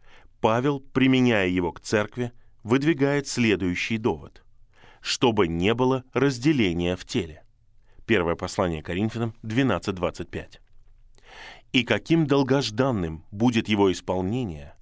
Павел, 0.42 0.80
применяя 0.80 1.48
его 1.48 1.72
к 1.72 1.80
церкви, 1.80 2.32
выдвигает 2.64 3.28
следующий 3.28 3.98
довод. 3.98 4.44
Чтобы 5.02 5.48
не 5.48 5.76
было 5.76 6.04
разделения 6.14 6.96
в 6.96 7.06
теле. 7.06 7.44
Первое 8.08 8.36
послание 8.36 8.82
Коринфянам 8.82 9.36
12.25 9.44 10.60
и 11.76 11.84
каким 11.84 12.26
долгожданным 12.26 13.26
будет 13.32 13.68
его 13.68 13.92
исполнение, 13.92 14.75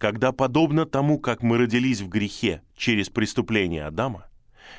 когда, 0.00 0.32
подобно 0.32 0.86
тому, 0.86 1.18
как 1.18 1.42
мы 1.42 1.58
родились 1.58 2.00
в 2.00 2.08
грехе 2.08 2.62
через 2.74 3.10
преступление 3.10 3.84
Адама, 3.84 4.26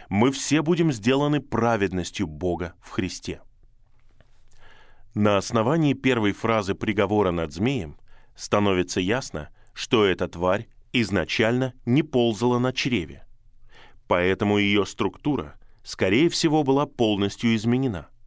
мы 0.10 0.32
все 0.32 0.64
будем 0.64 0.92
сделаны 0.92 1.40
праведностью 1.40 2.26
Бога 2.26 2.74
в 2.82 2.90
Христе. 2.90 3.42
На 5.14 5.38
основании 5.38 5.94
первой 5.94 6.32
фразы 6.32 6.74
приговора 6.74 7.30
над 7.30 7.54
змеем 7.54 7.98
становится 8.36 9.00
ясно, 9.00 9.50
что 9.74 10.06
эта 10.06 10.28
тварь 10.28 10.68
изначально 10.92 11.74
не 11.86 12.02
ползала 12.02 12.58
на 12.58 12.74
чреве, 12.74 13.24
поэтому 14.08 14.58
ее 14.58 14.88
структура, 14.88 15.54
скорее 15.84 16.30
всего, 16.30 16.64
была 16.64 16.88
полностью 16.88 17.56
изменена– 17.56 18.08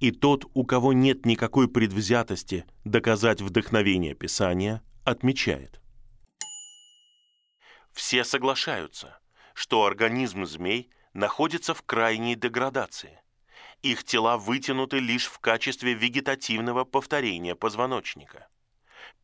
и 0.00 0.10
тот, 0.10 0.46
у 0.54 0.64
кого 0.64 0.92
нет 0.92 1.26
никакой 1.26 1.68
предвзятости 1.68 2.64
доказать 2.84 3.40
вдохновение 3.40 4.14
Писания, 4.14 4.82
отмечает. 5.04 5.81
Все 7.92 8.24
соглашаются, 8.24 9.18
что 9.54 9.84
организм 9.84 10.44
змей 10.44 10.90
находится 11.12 11.74
в 11.74 11.82
крайней 11.82 12.34
деградации. 12.34 13.20
Их 13.82 14.04
тела 14.04 14.38
вытянуты 14.38 14.98
лишь 14.98 15.26
в 15.26 15.38
качестве 15.40 15.94
вегетативного 15.94 16.84
повторения 16.84 17.54
позвоночника. 17.54 18.48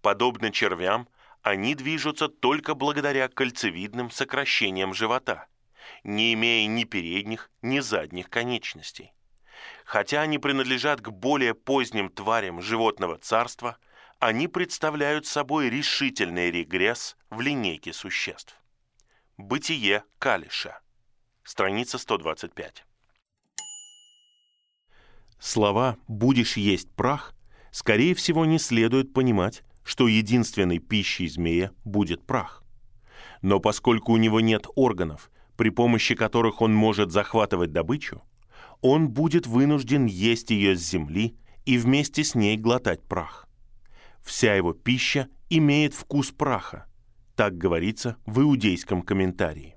Подобно 0.03 0.51
червям, 0.51 1.09
они 1.43 1.75
движутся 1.75 2.29
только 2.29 2.75
благодаря 2.75 3.29
кольцевидным 3.29 4.11
сокращениям 4.11 4.93
живота, 4.95 5.47
не 6.03 6.35
имея 6.35 6.67
ни 6.67 6.85
передних, 6.85 7.51
ни 7.63 7.79
задних 7.79 8.29
конечностей. 8.29 9.13
Хотя 9.85 10.23
они 10.23 10.39
принадлежат 10.39 11.01
к 11.01 11.09
более 11.11 11.55
поздним 11.55 12.11
тварям 12.11 12.61
животного 12.61 13.17
царства, 13.17 13.79
они 14.19 14.49
представляют 14.49 15.27
собой 15.27 15.71
решительный 15.71 16.51
регресс 16.51 17.17
в 17.31 17.41
линейке 17.41 17.93
существ. 17.93 18.58
Бытие 19.39 20.03
Калиша. 20.19 20.81
Страница 21.45 21.99
125. 21.99 22.85
Слова 25.39 25.97
«будешь 26.09 26.57
есть 26.57 26.91
прах» 26.91 27.37
скорее 27.71 28.17
всего 28.17 28.45
не 28.47 28.59
следует 28.59 29.13
понимать, 29.15 29.63
что 29.85 30.09
единственной 30.09 30.81
пищей 30.81 31.29
змея 31.29 31.71
будет 31.85 32.27
прах. 32.27 32.65
Но 33.41 33.61
поскольку 33.61 34.11
у 34.11 34.17
него 34.17 34.41
нет 34.41 34.67
органов, 34.75 35.31
при 35.57 35.71
помощи 35.71 36.17
которых 36.17 36.61
он 36.61 36.75
может 36.75 37.13
захватывать 37.13 37.71
добычу, 37.71 38.25
он 38.81 39.09
будет 39.09 39.47
вынужден 39.47 40.07
есть 40.07 40.51
ее 40.51 40.75
с 40.75 40.81
земли 40.81 41.37
и 41.65 41.79
вместе 41.79 42.25
с 42.25 42.35
ней 42.35 42.57
глотать 42.57 43.07
прах. 43.07 43.49
Вся 44.21 44.57
его 44.57 44.73
пища 44.73 45.29
имеет 45.49 45.95
вкус 45.95 46.33
праха, 46.33 46.88
так 47.39 47.57
говорится 47.57 48.17
в 48.27 48.41
иудейском 48.41 49.01
комментарии. 49.01 49.77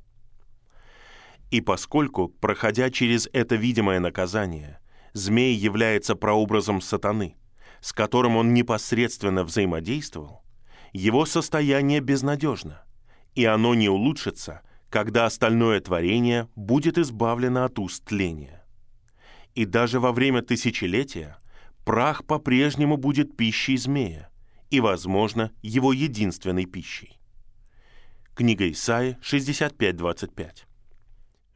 И 1.52 1.62
поскольку, 1.62 2.28
проходя 2.28 2.90
через 2.90 3.30
это 3.34 3.56
видимое 3.56 4.00
наказание, 4.00 4.80
змей 5.14 5.54
является 5.54 6.16
прообразом 6.16 6.82
сатаны, 6.82 7.36
с 7.80 7.94
которым 7.94 8.36
он 8.36 8.56
непосредственно 8.56 9.44
взаимодействовал, 9.44 10.44
его 10.92 11.28
состояние 11.28 12.00
безнадежно, 12.00 12.84
и 13.36 13.46
оно 13.46 13.76
не 13.76 13.90
улучшится, 13.90 14.62
когда 14.90 15.28
остальное 15.28 15.82
творение 15.82 16.50
будет 16.56 16.98
избавлено 16.98 17.66
от 17.66 17.78
уст 17.78 18.04
тления 18.04 18.66
и 19.54 19.66
даже 19.66 20.00
во 20.00 20.12
время 20.14 20.42
тысячелетия 20.42 21.38
прах 21.86 22.26
по-прежнему 22.26 22.98
будет 22.98 23.38
пищей 23.38 23.78
змея 23.78 24.32
и, 24.72 24.80
возможно, 24.80 25.52
его 25.62 25.94
единственной 25.94 26.66
пищей. 26.66 27.21
Книга 28.34 28.72
Исаи 28.72 29.18
65.25. 29.22 30.64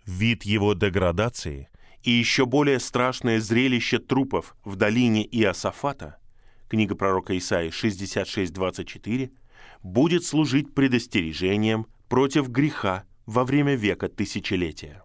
Вид 0.05 0.43
его 0.43 0.73
деградации 0.73 1.69
и 2.03 2.11
еще 2.11 2.45
более 2.45 2.79
страшное 2.81 3.39
зрелище 3.39 3.97
трупов 3.97 4.57
в 4.65 4.75
долине 4.75 5.25
Иосафата, 5.25 6.17
книга 6.67 6.95
пророка 6.95 7.35
Исаи 7.37 7.69
66.24, 7.69 9.31
будет 9.83 10.25
служить 10.25 10.75
предостережением 10.75 11.87
против 12.09 12.49
греха 12.49 13.05
во 13.25 13.45
время 13.45 13.75
века 13.75 14.09
тысячелетия. 14.09 15.01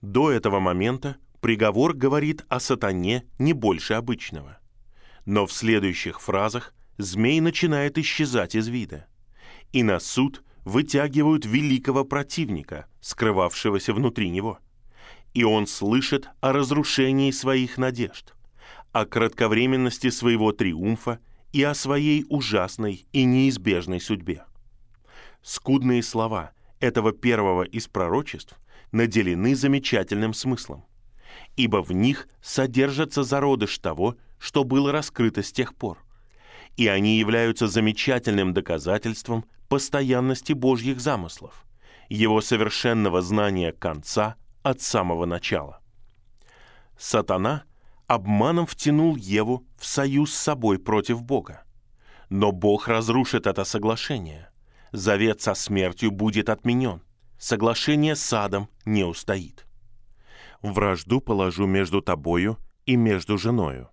До 0.00 0.30
этого 0.30 0.60
момента 0.60 1.18
приговор 1.40 1.92
говорит 1.92 2.44
о 2.48 2.58
сатане 2.58 3.26
не 3.38 3.52
больше 3.52 3.92
обычного. 3.94 4.58
Но 5.26 5.46
в 5.46 5.52
следующих 5.52 6.22
фразах 6.22 6.74
змей 6.96 7.40
начинает 7.40 7.98
исчезать 7.98 8.54
из 8.54 8.68
вида. 8.68 9.06
И 9.72 9.82
на 9.82 10.00
суд 10.00 10.42
вытягивают 10.64 11.44
великого 11.44 12.04
противника, 12.04 12.86
скрывавшегося 13.00 13.92
внутри 13.92 14.30
него. 14.30 14.58
И 15.34 15.44
он 15.44 15.66
слышит 15.66 16.28
о 16.40 16.52
разрушении 16.52 17.30
своих 17.30 17.78
надежд, 17.78 18.34
о 18.92 19.04
кратковременности 19.04 20.10
своего 20.10 20.52
триумфа 20.52 21.20
и 21.52 21.62
о 21.62 21.74
своей 21.74 22.24
ужасной 22.28 23.06
и 23.12 23.24
неизбежной 23.24 24.00
судьбе. 24.00 24.44
Скудные 25.42 26.02
слова 26.02 26.52
этого 26.80 27.12
первого 27.12 27.62
из 27.62 27.86
пророчеств 27.86 28.58
наделены 28.92 29.54
замечательным 29.54 30.34
смыслом– 30.34 30.84
ибо 31.56 31.82
в 31.82 31.92
них 31.92 32.28
содержится 32.42 33.22
зародыш 33.22 33.78
того, 33.78 34.16
что 34.38 34.64
было 34.64 34.92
раскрыто 34.92 35.42
с 35.42 35.52
тех 35.52 35.74
пор. 35.74 35.98
И 36.76 36.86
они 36.88 37.18
являются 37.18 37.66
замечательным 37.66 38.52
доказательством 38.52 39.46
постоянности 39.68 40.52
Божьих 40.52 41.00
замыслов, 41.00 41.66
его 42.08 42.40
совершенного 42.40 43.22
знания 43.22 43.72
конца 43.72 44.36
от 44.62 44.80
самого 44.80 45.26
начала. 45.26 45.80
Сатана 46.98 47.64
обманом 48.06 48.66
втянул 48.66 49.16
Еву 49.16 49.66
в 49.78 49.86
союз 49.86 50.34
с 50.34 50.38
собой 50.38 50.78
против 50.78 51.22
Бога. 51.22 51.64
Но 52.30 52.52
Бог 52.52 52.88
разрушит 52.88 53.46
это 53.46 53.64
соглашение. 53.64 54.50
Завет 54.92 55.40
со 55.40 55.54
смертью 55.54 56.10
будет 56.10 56.48
отменен. 56.48 57.02
Соглашение 57.38 58.16
с 58.16 58.32
адом 58.32 58.68
не 58.84 59.04
устоит. 59.04 59.66
Вражду 60.62 61.20
положу 61.20 61.66
между 61.66 62.00
тобою 62.00 62.58
и 62.86 62.96
между 62.96 63.36
женою. 63.36 63.90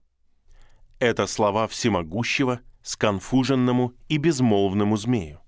Это 1.00 1.28
слова 1.28 1.68
всемогущего, 1.68 2.62
сконфуженному 2.82 3.94
и 4.08 4.18
безмолвному 4.18 4.96
змею. 4.96 5.43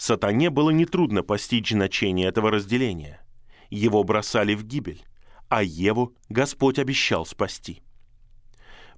Сатане 0.00 0.48
было 0.48 0.70
нетрудно 0.70 1.22
постичь 1.22 1.72
значение 1.72 2.28
этого 2.28 2.50
разделения. 2.50 3.20
Его 3.68 4.02
бросали 4.02 4.54
в 4.54 4.64
гибель, 4.64 5.04
а 5.50 5.62
Еву 5.62 6.16
Господь 6.30 6.78
обещал 6.78 7.26
спасти. 7.26 7.82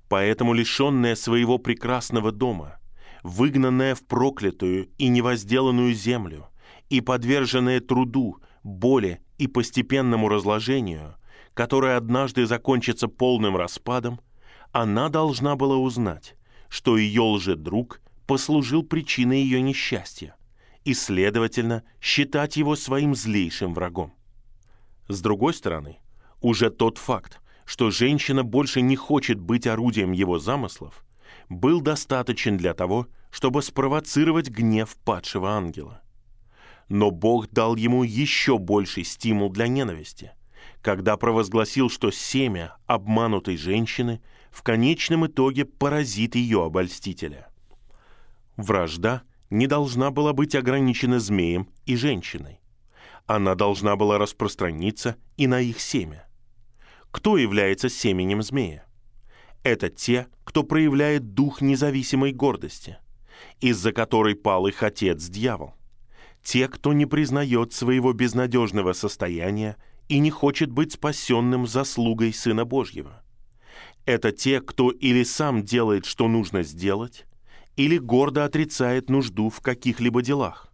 Поэтому 0.09 0.52
лишенная 0.52 1.16
своего 1.16 1.59
прекрасного 1.59 2.30
дома, 2.30 2.78
выгнанная 3.25 3.97
в 3.97 4.06
проклятую 4.06 4.90
и 4.97 5.09
невозделанную 5.09 5.92
землю 5.92 6.47
и 6.88 7.00
подверженная 7.00 7.80
труду, 7.80 8.37
боли 8.62 9.21
и 9.38 9.49
постепенному 9.49 10.28
разложению, 10.28 11.16
которое 11.52 11.97
однажды 11.97 12.47
закончится 12.47 13.09
полным 13.09 13.56
распадом, 13.56 14.21
она 14.71 15.09
должна 15.09 15.56
была 15.56 15.78
узнать, 15.78 16.37
что 16.68 16.97
ее 16.97 17.23
лжедруг 17.23 18.00
послужил 18.28 18.85
причиной 18.85 19.42
ее 19.42 19.61
несчастья 19.62 20.37
и, 20.84 20.94
следовательно, 20.94 21.82
считать 22.00 22.56
его 22.56 22.76
своим 22.76 23.14
злейшим 23.14 23.74
врагом. 23.74 24.12
С 25.08 25.20
другой 25.20 25.54
стороны, 25.54 25.98
уже 26.40 26.70
тот 26.70 26.98
факт, 26.98 27.40
что 27.64 27.90
женщина 27.90 28.42
больше 28.42 28.80
не 28.80 28.96
хочет 28.96 29.38
быть 29.38 29.66
орудием 29.66 30.12
его 30.12 30.38
замыслов, 30.38 31.04
был 31.48 31.80
достаточен 31.80 32.56
для 32.56 32.74
того, 32.74 33.06
чтобы 33.30 33.62
спровоцировать 33.62 34.50
гнев 34.50 34.96
падшего 35.04 35.50
ангела. 35.50 36.02
Но 36.88 37.10
Бог 37.10 37.50
дал 37.50 37.76
ему 37.76 38.02
еще 38.02 38.58
больший 38.58 39.04
стимул 39.04 39.50
для 39.50 39.68
ненависти, 39.68 40.32
когда 40.82 41.16
провозгласил, 41.16 41.88
что 41.88 42.10
семя 42.10 42.76
обманутой 42.86 43.56
женщины 43.56 44.20
в 44.50 44.62
конечном 44.62 45.26
итоге 45.26 45.64
поразит 45.64 46.34
ее 46.34 46.64
обольстителя. 46.64 47.48
Вражда 48.56 49.22
не 49.52 49.66
должна 49.66 50.11
была 50.11 50.32
быть 50.32 50.54
ограничена 50.54 51.21
змеем 51.21 51.68
и 51.85 51.94
женщиной. 51.94 52.59
Она 53.26 53.54
должна 53.54 53.97
была 53.97 54.16
распространиться 54.16 55.16
и 55.37 55.47
на 55.47 55.61
их 55.61 55.78
семя. 55.78 56.26
Кто 57.11 57.37
является 57.37 57.90
семенем 57.90 58.42
змея? 58.42 58.87
Это 59.62 59.90
те, 59.90 60.26
кто 60.44 60.62
проявляет 60.62 61.35
дух 61.35 61.61
независимой 61.61 62.32
гордости, 62.32 62.97
из-за 63.61 63.92
которой 63.92 64.37
пал 64.37 64.66
их 64.66 64.82
отец 64.82 65.28
дьявол. 65.28 65.75
Те, 66.42 66.66
кто 66.66 66.94
не 66.94 67.04
признает 67.04 67.75
своего 67.75 68.14
безнадежного 68.14 68.94
состояния 68.94 69.76
и 70.09 70.18
не 70.18 70.30
хочет 70.30 70.73
быть 70.73 70.92
спасенным 70.94 71.66
заслугой 71.66 72.32
Сына 72.32 72.64
Божьего. 72.64 73.23
Это 74.06 74.32
те, 74.32 74.62
кто 74.62 74.90
или 74.90 75.23
сам 75.25 75.62
делает, 75.62 76.07
что 76.07 76.26
нужно 76.26 76.62
сделать, 76.62 77.26
или 77.76 77.98
гордо 77.98 78.44
отрицает 78.44 79.08
нужду 79.08 79.48
в 79.48 79.61
каких-либо 79.61 80.22
делах, 80.22 80.72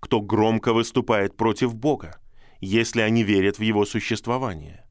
кто 0.00 0.20
громко 0.20 0.72
выступает 0.72 1.36
против 1.36 1.74
Бога, 1.74 2.18
если 2.60 3.00
они 3.00 3.22
верят 3.22 3.58
в 3.58 3.62
Его 3.62 3.84
существование, 3.84 4.84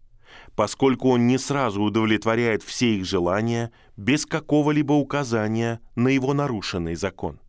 поскольку 0.55 1.09
Он 1.09 1.27
не 1.27 1.37
сразу 1.37 1.81
удовлетворяет 1.81 2.63
все 2.63 2.95
их 2.95 3.05
желания 3.05 3.71
без 3.97 4.25
какого-либо 4.25 4.93
указания 4.93 5.79
на 5.95 6.09
Его 6.09 6.33
нарушенный 6.33 6.95
закон. 6.95 7.39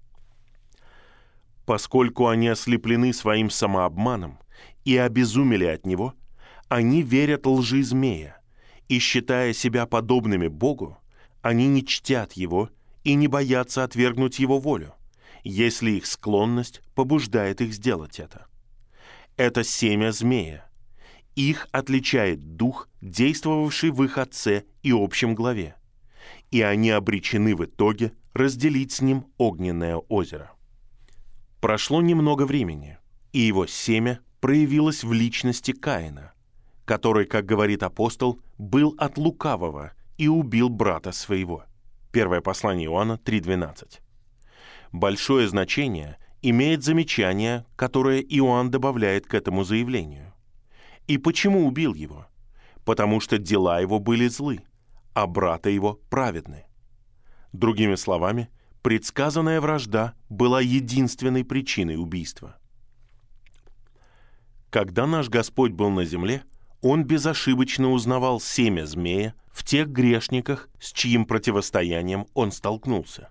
Поскольку 1.67 2.29
они 2.29 2.49
ослеплены 2.49 3.13
своим 3.13 3.51
самообманом 3.51 4.39
и 4.85 4.97
обезумели 4.97 5.65
от 5.65 5.87
него, 5.87 6.15
они 6.69 7.03
верят 7.03 7.47
лжи 7.47 7.83
змея, 7.83 8.39
и, 8.89 8.99
считая 8.99 9.53
себя 9.53 9.87
подобными 9.87 10.49
Богу, 10.49 10.99
они 11.41 11.67
не 11.69 11.85
чтят 11.87 12.33
Его 12.33 12.71
и 13.05 13.15
не 13.15 13.29
боятся 13.29 13.85
отвергнуть 13.85 14.39
Его 14.39 14.59
волю, 14.59 14.95
если 15.45 15.93
их 15.93 16.07
склонность 16.07 16.83
побуждает 16.95 17.61
их 17.61 17.73
сделать 17.73 18.21
это. 18.21 18.47
Это 19.37 19.65
семя 19.65 20.13
змея. 20.13 20.69
Их 21.35 21.69
отличает 21.73 22.57
дух, 22.57 22.89
действовавший 23.01 23.91
в 23.91 24.03
их 24.05 24.19
отце 24.19 24.65
и 24.83 24.93
общем 24.93 25.35
главе, 25.35 25.77
и 26.51 26.61
они 26.61 26.91
обречены 26.91 27.57
в 27.57 27.65
итоге 27.65 28.13
разделить 28.35 28.93
с 28.93 29.01
ним 29.01 29.27
огненное 29.39 29.97
озеро. 29.97 30.53
Прошло 31.61 32.03
немного 32.03 32.45
времени, 32.45 32.99
и 33.33 33.41
его 33.41 33.67
семя 33.67 34.21
проявилось 34.41 35.05
в 35.05 35.13
личности 35.13 35.73
Каина, 35.73 36.33
который, 36.85 37.25
как 37.25 37.47
говорит 37.47 37.83
апостол, 37.83 38.41
был 38.59 38.95
от 38.99 39.17
лукавого 39.17 39.93
и 40.19 40.29
убил 40.29 40.69
брата 40.69 41.13
своего. 41.13 41.65
Первое 42.13 42.43
послание 42.43 42.89
Иоанна 42.89 43.15
3.12. 43.15 44.01
Большое 44.93 45.49
значение 45.49 46.19
имеет 46.43 46.85
замечание, 46.85 47.65
которое 47.75 48.21
Иоанн 48.21 48.71
добавляет 48.71 49.27
к 49.27 49.33
этому 49.33 49.65
заявлению. 49.65 50.35
И 51.07 51.17
почему 51.17 51.67
убил 51.67 51.95
его? 51.95 52.27
Потому 52.85 53.21
что 53.21 53.39
дела 53.39 53.81
его 53.81 53.99
были 53.99 54.29
злы, 54.29 54.61
а 55.15 55.27
брата 55.27 55.71
его 55.71 56.01
праведны. 56.11 56.67
Другими 57.55 57.95
словами, 57.95 58.51
предсказанная 58.83 59.61
вражда 59.63 60.15
была 60.29 60.61
единственной 60.61 61.45
причиной 61.45 61.97
убийства. 61.97 62.57
Когда 64.69 65.07
наш 65.07 65.31
Господь 65.31 65.73
был 65.73 65.91
на 65.91 66.05
земле, 66.05 66.43
он 66.83 67.05
безошибочно 67.05 67.91
узнавал 67.91 68.41
семя 68.41 68.85
змея 68.85 69.35
в 69.53 69.65
тех 69.65 69.89
грешниках, 69.89 70.69
с 70.81 70.93
чьим 70.93 71.25
противостоянием 71.25 72.27
он 72.35 72.53
столкнулся. 72.53 73.31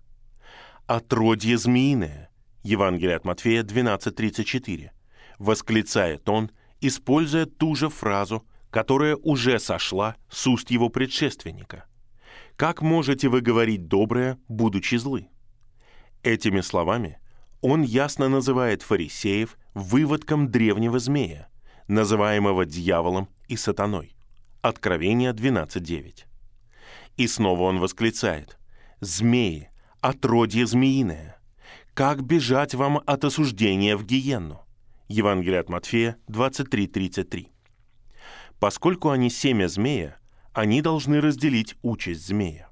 «Отродье 0.87 1.57
змеиное» 1.57 2.31
Евангелие 2.63 3.15
от 3.15 3.25
Матфея 3.25 3.63
12.34 3.63 4.91
восклицает 5.39 6.29
он, 6.29 6.51
используя 6.79 7.45
ту 7.45 7.75
же 7.75 7.89
фразу, 7.89 8.45
которая 8.69 9.15
уже 9.15 9.59
сошла 9.59 10.15
с 10.29 10.45
уст 10.47 10.69
его 10.69 10.89
предшественника. 10.89 11.85
«Как 12.55 12.81
можете 12.81 13.27
вы 13.27 13.41
говорить 13.41 13.87
доброе, 13.87 14.37
будучи 14.47 14.95
злы?» 14.95 15.27
Этими 16.23 16.61
словами 16.61 17.19
он 17.61 17.81
ясно 17.81 18.29
называет 18.29 18.83
фарисеев 18.83 19.57
выводком 19.73 20.49
древнего 20.49 20.99
змея, 20.99 21.49
называемого 21.87 22.65
дьяволом 22.65 23.29
и 23.51 23.57
сатаной. 23.57 24.15
Откровение 24.61 25.33
12.9. 25.33 26.23
И 27.17 27.27
снова 27.27 27.63
он 27.63 27.79
восклицает 27.79 28.57
«Змеи, 29.01 29.69
отродье 29.99 30.65
змеиное! 30.65 31.37
Как 31.93 32.23
бежать 32.23 32.73
вам 32.73 33.01
от 33.05 33.25
осуждения 33.25 33.97
в 33.97 34.05
гиенну?» 34.05 34.61
Евангелие 35.09 35.59
от 35.59 35.67
Матфея 35.67 36.15
23.33. 36.29 37.49
Поскольку 38.59 39.09
они 39.09 39.29
семя 39.29 39.67
змея, 39.67 40.15
они 40.53 40.81
должны 40.81 41.19
разделить 41.19 41.75
участь 41.81 42.25
змея. 42.25 42.69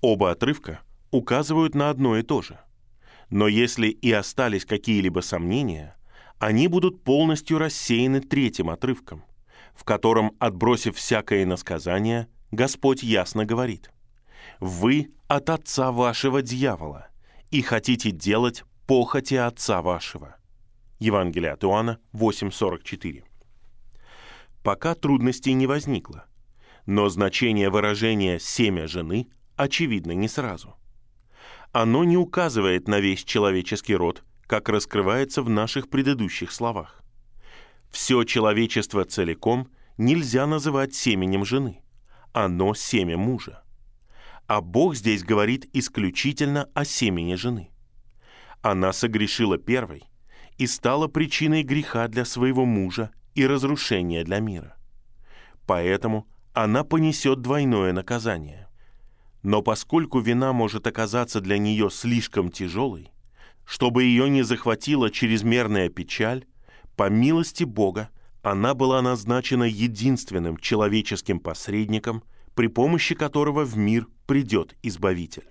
Оба 0.00 0.32
отрывка 0.32 0.80
указывают 1.12 1.76
на 1.76 1.90
одно 1.90 2.16
и 2.16 2.22
то 2.24 2.42
же. 2.42 2.58
Но 3.30 3.46
если 3.46 3.86
и 3.86 4.10
остались 4.10 4.64
какие-либо 4.64 5.20
сомнения, 5.20 5.94
они 6.42 6.66
будут 6.66 7.04
полностью 7.04 7.58
рассеяны 7.58 8.20
третьим 8.20 8.68
отрывком, 8.68 9.24
в 9.76 9.84
котором, 9.84 10.34
отбросив 10.40 10.96
всякое 10.96 11.44
иносказание, 11.44 12.26
Господь 12.50 13.04
ясно 13.04 13.44
говорит 13.44 13.92
«Вы 14.58 15.12
от 15.28 15.50
отца 15.50 15.92
вашего 15.92 16.42
дьявола 16.42 17.06
и 17.52 17.62
хотите 17.62 18.10
делать 18.10 18.64
похоти 18.88 19.36
отца 19.36 19.82
вашего». 19.82 20.34
Евангелие 20.98 21.52
от 21.52 21.62
Иоанна 21.62 22.00
8.44. 22.12 23.22
Пока 24.64 24.96
трудностей 24.96 25.52
не 25.52 25.68
возникло, 25.68 26.24
но 26.86 27.08
значение 27.08 27.70
выражения 27.70 28.40
«семя 28.40 28.88
жены» 28.88 29.28
очевидно 29.54 30.10
не 30.10 30.26
сразу. 30.26 30.74
Оно 31.70 32.02
не 32.02 32.16
указывает 32.16 32.88
на 32.88 32.98
весь 32.98 33.22
человеческий 33.22 33.94
род– 33.94 34.24
как 34.52 34.68
раскрывается 34.68 35.42
в 35.42 35.48
наших 35.48 35.88
предыдущих 35.88 36.52
словах. 36.52 37.02
Все 37.90 38.22
человечество 38.24 39.06
целиком 39.06 39.70
нельзя 39.96 40.46
называть 40.46 40.94
семенем 40.94 41.46
жены. 41.46 41.80
Оно 42.34 42.74
семя 42.74 43.16
мужа. 43.16 43.62
А 44.46 44.60
Бог 44.60 44.94
здесь 44.94 45.24
говорит 45.24 45.70
исключительно 45.72 46.68
о 46.74 46.84
семени 46.84 47.34
жены. 47.34 47.70
Она 48.60 48.92
согрешила 48.92 49.56
первой 49.56 50.02
и 50.58 50.66
стала 50.66 51.08
причиной 51.08 51.62
греха 51.62 52.06
для 52.08 52.26
своего 52.26 52.66
мужа 52.66 53.10
и 53.34 53.46
разрушения 53.46 54.22
для 54.22 54.40
мира. 54.40 54.76
Поэтому 55.66 56.28
она 56.52 56.84
понесет 56.84 57.40
двойное 57.40 57.94
наказание. 57.94 58.68
Но 59.42 59.62
поскольку 59.62 60.20
вина 60.20 60.52
может 60.52 60.86
оказаться 60.86 61.40
для 61.40 61.56
нее 61.56 61.88
слишком 61.90 62.50
тяжелой, 62.50 63.11
чтобы 63.72 64.04
ее 64.04 64.28
не 64.28 64.42
захватила 64.42 65.10
чрезмерная 65.10 65.88
печаль, 65.88 66.44
по 66.94 67.08
милости 67.08 67.64
Бога 67.64 68.10
она 68.42 68.74
была 68.74 69.00
назначена 69.00 69.64
единственным 69.64 70.58
человеческим 70.58 71.40
посредником, 71.40 72.22
при 72.54 72.66
помощи 72.66 73.14
которого 73.14 73.64
в 73.64 73.78
мир 73.78 74.08
придет 74.26 74.76
Избавитель. 74.82 75.48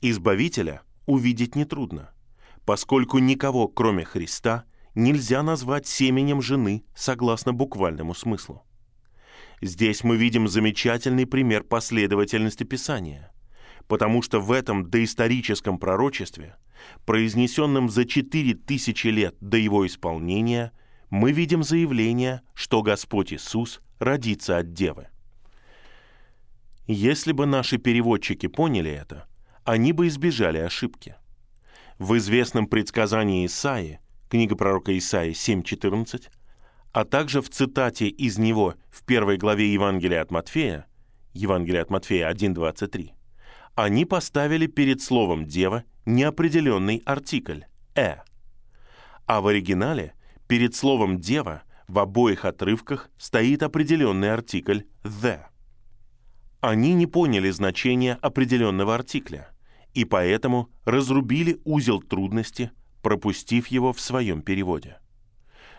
Избавителя 0.00 0.80
увидеть 1.04 1.56
нетрудно, 1.56 2.08
поскольку 2.64 3.18
никого, 3.18 3.68
кроме 3.68 4.06
Христа, 4.06 4.64
нельзя 4.94 5.42
назвать 5.42 5.86
семенем 5.86 6.40
жены 6.40 6.86
согласно 6.96 7.52
буквальному 7.52 8.14
смыслу. 8.14 8.64
Здесь 9.60 10.04
мы 10.04 10.16
видим 10.16 10.48
замечательный 10.48 11.26
пример 11.26 11.64
последовательности 11.64 12.64
Писания, 12.64 13.30
потому 13.88 14.22
что 14.22 14.40
в 14.40 14.50
этом 14.50 14.88
доисторическом 14.88 15.78
пророчестве, 15.78 16.56
произнесенном 17.04 17.88
за 17.88 18.04
четыре 18.04 18.54
тысячи 18.54 19.08
лет 19.08 19.36
до 19.40 19.56
его 19.56 19.86
исполнения, 19.86 20.72
мы 21.10 21.32
видим 21.32 21.62
заявление, 21.62 22.42
что 22.54 22.82
Господь 22.82 23.32
Иисус 23.32 23.80
родится 23.98 24.58
от 24.58 24.72
Девы. 24.72 25.08
Если 26.86 27.32
бы 27.32 27.46
наши 27.46 27.78
переводчики 27.78 28.46
поняли 28.46 28.90
это, 28.90 29.26
они 29.64 29.92
бы 29.92 30.08
избежали 30.08 30.58
ошибки. 30.58 31.16
В 31.98 32.16
известном 32.18 32.66
предсказании 32.66 33.46
Исаии, 33.46 34.00
книга 34.28 34.56
пророка 34.56 34.96
Исаии 34.96 35.32
7.14, 35.32 36.28
а 36.92 37.04
также 37.04 37.40
в 37.40 37.48
цитате 37.48 38.08
из 38.08 38.38
него 38.38 38.74
в 38.90 39.04
первой 39.04 39.36
главе 39.36 39.72
Евангелия 39.72 40.20
от 40.20 40.30
Матфея, 40.30 40.86
Евангелие 41.32 41.82
от 41.82 41.90
Матфея 41.90 42.30
1.23, 42.30 43.12
они 43.74 44.04
поставили 44.04 44.66
перед 44.66 45.02
словом 45.02 45.46
«дева» 45.46 45.84
неопределенный 46.06 47.02
артикль 47.04 47.62
«э». 47.96 48.16
А 49.26 49.40
в 49.40 49.46
оригинале 49.48 50.14
перед 50.46 50.74
словом 50.74 51.18
«дева» 51.18 51.62
в 51.88 51.98
обоих 51.98 52.44
отрывках 52.44 53.10
стоит 53.18 53.62
определенный 53.62 54.32
артикль 54.32 54.82
«the». 55.02 55.40
Они 56.60 56.94
не 56.94 57.06
поняли 57.06 57.50
значения 57.50 58.14
определенного 58.22 58.94
артикля 58.94 59.50
и 59.92 60.04
поэтому 60.04 60.70
разрубили 60.84 61.60
узел 61.64 62.00
трудности, 62.00 62.72
пропустив 63.02 63.68
его 63.68 63.92
в 63.92 64.00
своем 64.00 64.42
переводе. 64.42 64.98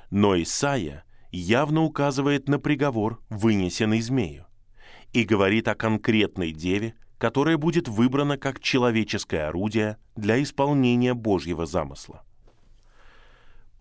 Но 0.10 0.42
Исаия 0.42 1.04
явно 1.32 1.84
указывает 1.84 2.48
на 2.48 2.60
приговор, 2.60 3.20
вынесенный 3.30 4.00
змею, 4.00 4.46
и 5.12 5.24
говорит 5.24 5.68
о 5.68 5.76
конкретной 5.76 6.54
деве, 6.54 6.96
которая 7.18 7.58
будет 7.58 7.88
выбрана 7.88 8.38
как 8.38 8.60
человеческое 8.60 9.48
орудие 9.48 9.98
для 10.16 10.42
исполнения 10.42 11.14
Божьего 11.14 11.66
замысла. 11.66 12.24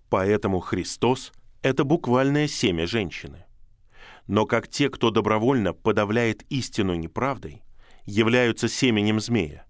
Поэтому 0.09 0.61
Христос– 0.61 1.33
это 1.63 1.85
буквальное 1.85 2.47
семя 2.47 2.87
женщины. 2.87 3.45
Но 4.27 4.47
как 4.47 4.69
те, 4.69 4.89
кто 4.89 5.11
добровольно 5.11 5.73
подавляет 5.73 6.45
истину 6.51 6.95
неправдой, 6.95 7.63
являются 8.07 8.69
семенем 8.69 9.21
змея, 9.21 9.67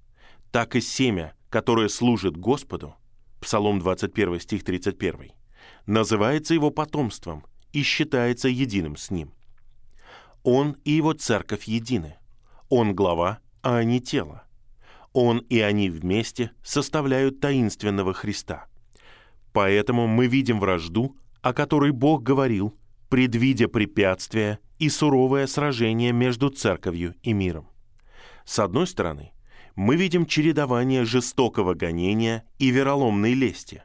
так 0.50 0.76
и 0.76 0.80
семя, 0.80 1.34
которое 1.48 1.88
служит 1.88 2.36
Господу, 2.36 2.94
Псалом 3.40 3.78
21, 3.78 4.40
стих 4.40 4.64
31, 4.64 5.32
называется 5.86 6.54
его 6.54 6.70
потомством 6.70 7.44
и 7.72 7.82
считается 7.82 8.48
единым 8.48 8.96
с 8.96 9.10
ним. 9.10 9.32
Он 10.42 10.76
и 10.84 10.92
его 10.92 11.12
церковь 11.14 11.64
едины. 11.64 12.16
Он 12.68 12.94
глава, 12.94 13.40
а 13.64 13.78
они 13.78 14.00
тело. 14.00 14.44
Он 15.14 15.38
и 15.38 15.58
они 15.60 15.88
вместе 15.88 16.50
составляют 16.62 17.40
таинственного 17.40 18.12
Христа. 18.12 18.66
Поэтому 19.52 20.06
мы 20.06 20.26
видим 20.26 20.60
вражду, 20.60 21.16
о 21.40 21.54
которой 21.54 21.90
Бог 21.90 22.22
говорил, 22.22 22.76
предвидя 23.08 23.68
препятствия 23.68 24.58
и 24.78 24.90
суровое 24.90 25.46
сражение 25.46 26.12
между 26.12 26.50
церковью 26.50 27.14
и 27.22 27.32
миром. 27.32 27.68
С 28.44 28.58
одной 28.58 28.86
стороны, 28.86 29.32
мы 29.76 29.96
видим 29.96 30.26
чередование 30.26 31.04
жестокого 31.04 31.74
гонения 31.74 32.44
и 32.58 32.70
вероломной 32.70 33.32
лести. 33.32 33.82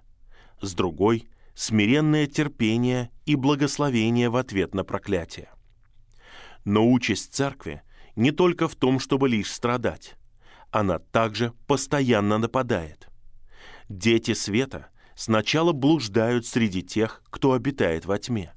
С 0.61 0.73
другой— 0.73 1.29
смиренное 1.53 2.27
терпение 2.27 3.11
и 3.25 3.35
благословение 3.35 4.29
в 4.29 4.35
ответ 4.35 4.73
на 4.73 4.83
проклятие. 4.83 5.49
Но 6.65 6.89
участь 6.91 7.33
церкви 7.33 7.81
не 8.19 8.31
только 8.31 8.67
в 8.67 8.75
том, 8.75 8.99
чтобы 8.99 9.29
лишь 9.29 9.51
страдать. 9.51 10.15
Она 10.71 10.99
также 10.99 11.53
постоянно 11.67 12.37
нападает. 12.37 13.07
Дети 13.87 14.33
света 14.33 14.87
сначала 15.15 15.71
блуждают 15.71 16.45
среди 16.45 16.83
тех, 16.83 17.23
кто 17.29 17.53
обитает 17.53 18.05
во 18.05 18.19
тьме. 18.19 18.53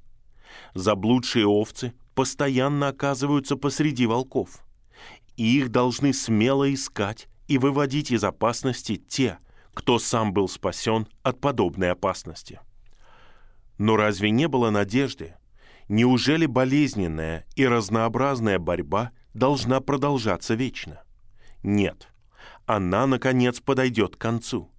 Заблудшие 0.75 1.47
овцы 1.47 1.93
постоянно 2.13 2.89
оказываются 2.89 3.55
посреди 3.55 4.05
волков 4.05 4.63
и 5.37 5.57
их 5.57 5.69
должны 5.69 6.13
смело 6.13 6.71
искать 6.71 7.27
и 7.47 7.57
выводить 7.57 8.11
из 8.11 8.23
опасности 8.23 8.95
те, 8.95 9.39
кто 9.73 9.99
сам 9.99 10.33
был 10.33 10.47
спасен 10.47 11.07
от 11.23 11.39
подобной 11.39 11.91
опасности. 11.91 12.59
Но 13.77 13.95
разве 13.95 14.29
не 14.29 14.47
было 14.47 14.69
надежды? 14.69 15.35
Неужели 15.89 16.45
болезненная 16.45 17.45
и 17.55 17.67
разнообразная 17.67 18.59
борьба 18.59 19.11
должна 19.33 19.81
продолжаться 19.81 20.55
вечно? 20.55 21.01
Нет. 21.63 22.09
Она, 22.65 23.07
наконец, 23.07 23.59
подойдет 23.59 24.15
к 24.15 24.19
концу. 24.19 24.71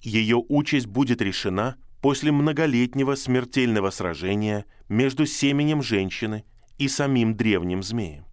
Ее 0.00 0.42
участь 0.48 0.86
будет 0.86 1.20
решена 1.20 1.76
после 2.00 2.30
многолетнего 2.30 3.14
смертельного 3.14 3.90
сражения 3.90 4.66
между 4.88 5.26
семенем 5.26 5.82
женщины 5.82 6.44
и 6.78 6.88
самим 6.88 7.36
древним 7.36 7.82
змеем. 7.82 8.26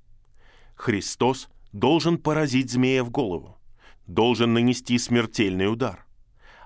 Христос 0.76 1.50
должен 1.72 2.18
поразить 2.18 2.72
змея 2.72 3.04
в 3.04 3.10
голову, 3.10 3.58
должен 4.06 4.54
нанести 4.54 4.98
смертельный 4.98 5.72
удар. 5.72 6.06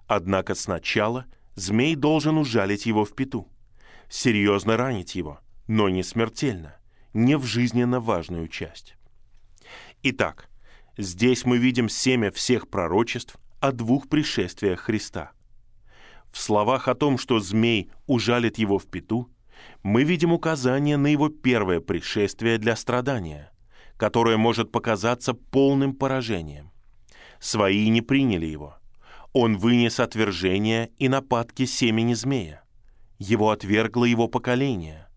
Однако 0.08 0.56
сначала 0.56 1.26
змей 1.56 1.96
должен 1.96 2.38
ужалить 2.38 2.86
его 2.86 3.06
в 3.06 3.14
пету, 3.16 3.48
серьезно 4.10 4.78
ранить 4.78 5.16
его, 5.16 5.40
но 5.68 5.90
не 5.90 6.04
смертельно, 6.04 6.77
не 7.18 7.38
в 7.38 7.44
жизненно 7.44 8.00
важную 8.00 8.48
часть. 8.48 8.96
Итак, 10.04 10.50
здесь 10.98 11.46
мы 11.46 11.58
видим 11.58 11.90
семя 11.90 12.32
всех 12.32 12.70
пророчеств 12.70 13.38
о 13.60 13.72
двух 13.72 14.08
пришествиях 14.08 14.80
Христа. 14.80 15.32
В 16.32 16.38
словах 16.38 16.88
о 16.88 16.96
том, 16.96 17.18
что 17.18 17.40
змей 17.40 17.92
ужалит 18.06 18.58
его 18.58 18.80
в 18.80 18.86
пету, 18.86 19.30
мы 19.84 20.04
видим 20.04 20.32
указание 20.32 20.98
на 20.98 21.08
его 21.08 21.30
первое 21.30 21.82
пришествие 21.82 22.58
для 22.58 22.76
страдания– 22.76 23.52
которое 23.98 24.38
может 24.38 24.72
показаться 24.72 25.34
полным 25.34 25.94
поражением. 25.94 26.72
Свои 27.40 27.90
не 27.90 28.02
приняли 28.02 28.46
его. 28.46 28.78
Он 29.34 29.58
вынес 29.58 30.00
отвержение 30.00 30.92
и 30.98 31.10
нападки 31.10 31.66
семени 31.66 32.14
змея. 32.14 32.64
Его 33.20 33.50
отвергло 33.50 34.06
его 34.06 34.28
поколение. 34.28 35.08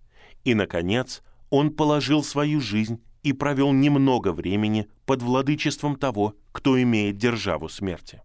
И, 0.44 0.54
наконец, 0.54 1.22
он 1.50 1.70
положил 1.70 2.22
свою 2.22 2.60
жизнь 2.60 3.02
и 3.22 3.32
провел 3.32 3.72
немного 3.72 4.32
времени 4.32 4.88
под 5.04 5.22
владычеством 5.22 5.96
того, 5.96 6.34
кто 6.52 6.80
имеет 6.80 7.18
державу 7.18 7.68
смерти. 7.68 8.22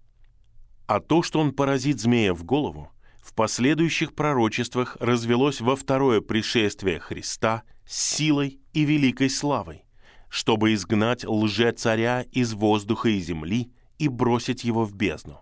А 0.88 1.00
то, 1.00 1.24
что 1.24 1.40
он 1.40 1.52
поразит 1.52 2.00
змея 2.00 2.34
в 2.34 2.44
голову, 2.44 2.92
в 3.22 3.34
последующих 3.34 4.14
пророчествах 4.14 4.98
развелось 5.00 5.60
во 5.60 5.76
второе 5.76 6.22
пришествие 6.22 7.00
Христа 7.00 7.64
с 7.86 8.16
силой 8.16 8.60
и 8.74 8.86
великой 8.86 9.32
славой, 9.32 9.84
чтобы 10.30 10.74
изгнать 10.74 11.26
лже-царя 11.26 12.22
из 12.32 12.54
воздуха 12.54 13.10
и 13.10 13.20
земли 13.20 13.72
и 13.98 14.08
бросить 14.08 14.64
его 14.64 14.86
в 14.86 14.94
бездну. 14.94 15.40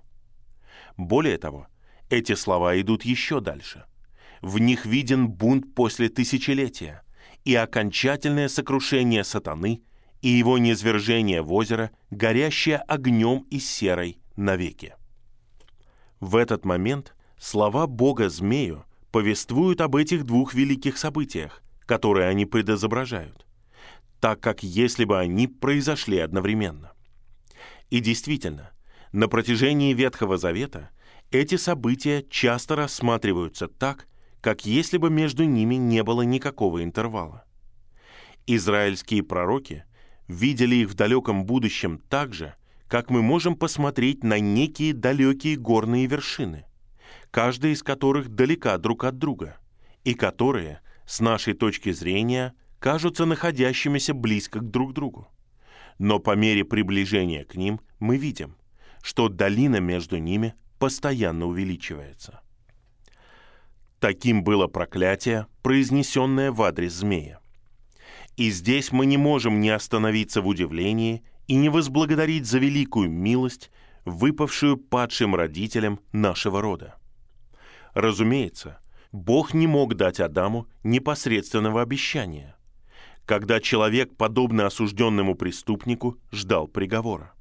Более 0.96 1.38
того, 1.38 1.68
эти 2.10 2.36
слова 2.36 2.80
идут 2.80 3.04
еще 3.04 3.42
дальше. 3.42 3.86
В 4.42 4.60
них 4.60 4.86
виден 4.86 5.28
бунт 5.28 5.76
после 5.76 6.10
тысячелетия 6.10 7.03
и 7.46 7.56
окончательное 7.56 8.48
сокрушение 8.48 9.24
сатаны 9.24 9.84
и 10.22 10.30
его 10.30 10.58
низвержение 10.58 11.42
в 11.42 11.54
озеро, 11.54 11.92
горящее 12.10 12.78
огнем 12.78 13.46
и 13.50 13.60
серой 13.60 14.20
навеки. 14.36 14.96
В 16.20 16.36
этот 16.36 16.64
момент 16.64 17.16
слова 17.38 17.88
Бога 17.88 18.30
змею 18.30 18.86
повествуют 19.12 19.82
об 19.82 19.96
этих 19.96 20.24
двух 20.24 20.54
великих 20.54 20.98
событиях, 20.98 21.62
которые 21.86 22.28
они 22.30 22.46
предозображают– 22.46 23.46
так 24.24 24.40
как 24.40 24.64
если 24.64 25.04
бы 25.04 25.20
они 25.20 25.50
произошли 25.50 26.18
одновременно. 26.18 26.94
И 27.90 28.00
действительно, 28.00 28.72
на 29.12 29.28
протяжении 29.28 29.94
Ветхого 29.94 30.38
Завета 30.38 30.92
эти 31.30 31.58
события 31.58 32.24
часто 32.30 32.78
рассматриваются 32.78 33.68
так, 33.68 34.08
как 34.44 34.66
если 34.66 34.98
бы 34.98 35.10
между 35.10 35.46
ними 35.46 35.76
не 35.76 36.04
было 36.04 36.24
никакого 36.24 36.84
интервала. 36.84 37.46
Израильские 38.46 39.24
пророки 39.24 39.86
видели 40.28 40.76
их 40.76 40.90
в 40.90 40.96
далеком 40.96 41.46
будущем 41.46 41.98
так 42.10 42.34
же, 42.34 42.54
как 42.90 43.10
мы 43.10 43.22
можем 43.22 43.56
посмотреть 43.56 44.22
на 44.22 44.40
некие 44.40 44.94
далекие 44.94 45.56
горные 45.56 46.08
вершины, 46.08 46.66
каждая 47.32 47.72
из 47.72 47.84
которых 47.84 48.36
далека 48.36 48.78
друг 48.78 49.06
от 49.06 49.18
друга, 49.18 49.56
и 50.04 50.14
которые, 50.14 50.82
с 51.06 51.22
нашей 51.22 51.54
точки 51.54 51.94
зрения, 51.94 52.54
кажутся 52.80 53.24
находящимися 53.24 54.14
близко 54.14 54.60
к 54.60 54.70
друг 54.70 54.92
другу. 54.92 55.30
Но 56.00 56.20
по 56.20 56.36
мере 56.36 56.66
приближения 56.66 57.46
к 57.46 57.56
ним 57.56 57.80
мы 58.00 58.18
видим, 58.18 58.58
что 59.02 59.30
долина 59.30 59.78
между 59.78 60.18
ними 60.18 60.54
постоянно 60.80 61.46
увеличивается. 61.46 62.43
Таким 64.04 64.44
было 64.44 64.68
проклятие, 64.68 65.48
произнесенное 65.62 66.52
в 66.52 66.62
адрес 66.62 66.92
змея. 66.92 67.40
И 68.36 68.52
здесь 68.52 68.92
мы 68.92 69.06
не 69.06 69.16
можем 69.16 69.62
не 69.62 69.70
остановиться 69.70 70.42
в 70.42 70.48
удивлении 70.48 71.24
и 71.48 71.56
не 71.56 71.70
возблагодарить 71.70 72.46
за 72.46 72.60
великую 72.60 73.10
милость, 73.10 73.72
выпавшую 74.04 74.76
падшим 74.76 75.36
родителям 75.36 76.02
нашего 76.12 76.62
рода. 76.62 76.96
Разумеется, 77.94 78.82
Бог 79.14 79.54
не 79.54 79.68
мог 79.68 79.96
дать 79.96 80.20
Адаму 80.20 80.68
непосредственного 80.84 81.82
обещания, 81.82 82.58
когда 83.26 83.62
человек, 83.62 84.18
подобно 84.18 84.66
осужденному 84.66 85.36
преступнику, 85.36 86.18
ждал 86.30 86.68
приговора. 86.68 87.32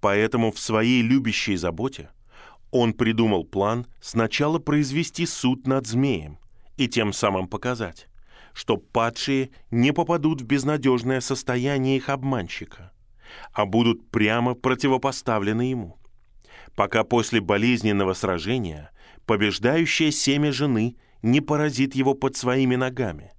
Поэтому 0.00 0.52
в 0.52 0.60
своей 0.60 1.02
любящей 1.02 1.56
заботе 1.56 2.10
он 2.70 2.92
придумал 2.92 3.44
план 3.44 3.86
сначала 4.00 4.58
произвести 4.58 5.26
суд 5.26 5.66
над 5.66 5.86
змеем 5.86 6.38
и 6.76 6.88
тем 6.88 7.12
самым 7.12 7.48
показать, 7.48 8.08
что 8.52 8.76
падшие 8.76 9.50
не 9.70 9.92
попадут 9.92 10.40
в 10.40 10.44
безнадежное 10.44 11.20
состояние 11.20 11.96
их 11.96 12.08
обманщика, 12.08 12.92
а 13.52 13.66
будут 13.66 14.10
прямо 14.10 14.54
противопоставлены 14.54 15.62
ему. 15.62 15.98
Пока 16.74 17.04
после 17.04 17.40
болезненного 17.40 18.12
сражения 18.12 18.90
побеждающее 19.24 20.12
семя 20.12 20.52
жены 20.52 20.96
не 21.22 21.40
поразит 21.40 21.94
его 21.94 22.14
под 22.14 22.36
своими 22.36 22.76
ногами 22.76 23.32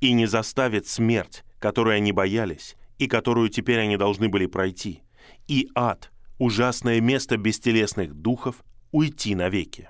и 0.00 0.12
не 0.12 0.26
заставит 0.26 0.86
смерть, 0.86 1.44
которой 1.58 1.96
они 1.96 2.12
боялись 2.12 2.76
и 2.98 3.08
которую 3.08 3.48
теперь 3.50 3.80
они 3.80 3.96
должны 3.96 4.28
были 4.28 4.46
пройти, 4.46 5.02
и 5.48 5.68
ад, 5.74 6.10
ужасное 6.38 7.00
место 7.00 7.36
бестелесных 7.36 8.14
духов, 8.14 8.64
уйти 8.92 9.34
навеки. 9.34 9.88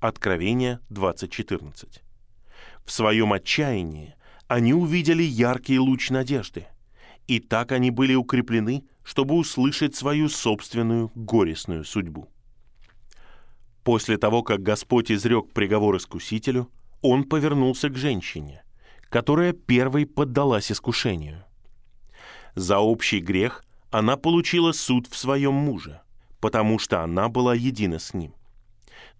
Откровение 0.00 0.80
20.14. 0.90 2.00
В 2.84 2.92
своем 2.92 3.32
отчаянии 3.32 4.14
они 4.48 4.74
увидели 4.74 5.22
яркий 5.22 5.78
луч 5.78 6.10
надежды, 6.10 6.66
и 7.26 7.40
так 7.40 7.72
они 7.72 7.90
были 7.90 8.14
укреплены, 8.14 8.84
чтобы 9.04 9.34
услышать 9.34 9.94
свою 9.94 10.28
собственную 10.28 11.10
горестную 11.14 11.84
судьбу. 11.84 12.28
После 13.84 14.16
того, 14.16 14.42
как 14.42 14.62
Господь 14.62 15.10
изрек 15.10 15.52
приговор 15.52 15.96
искусителю, 15.96 16.70
он 17.00 17.24
повернулся 17.24 17.88
к 17.88 17.96
женщине, 17.96 18.62
которая 19.08 19.52
первой 19.52 20.06
поддалась 20.06 20.70
искушению. 20.70 21.44
За 22.54 22.78
общий 22.78 23.20
грех 23.20 23.64
она 23.92 24.16
получила 24.16 24.72
суд 24.72 25.06
в 25.06 25.16
своем 25.16 25.52
муже, 25.52 26.00
потому 26.40 26.78
что 26.78 27.02
она 27.02 27.28
была 27.28 27.54
едина 27.54 27.98
с 27.98 28.14
ним. 28.14 28.34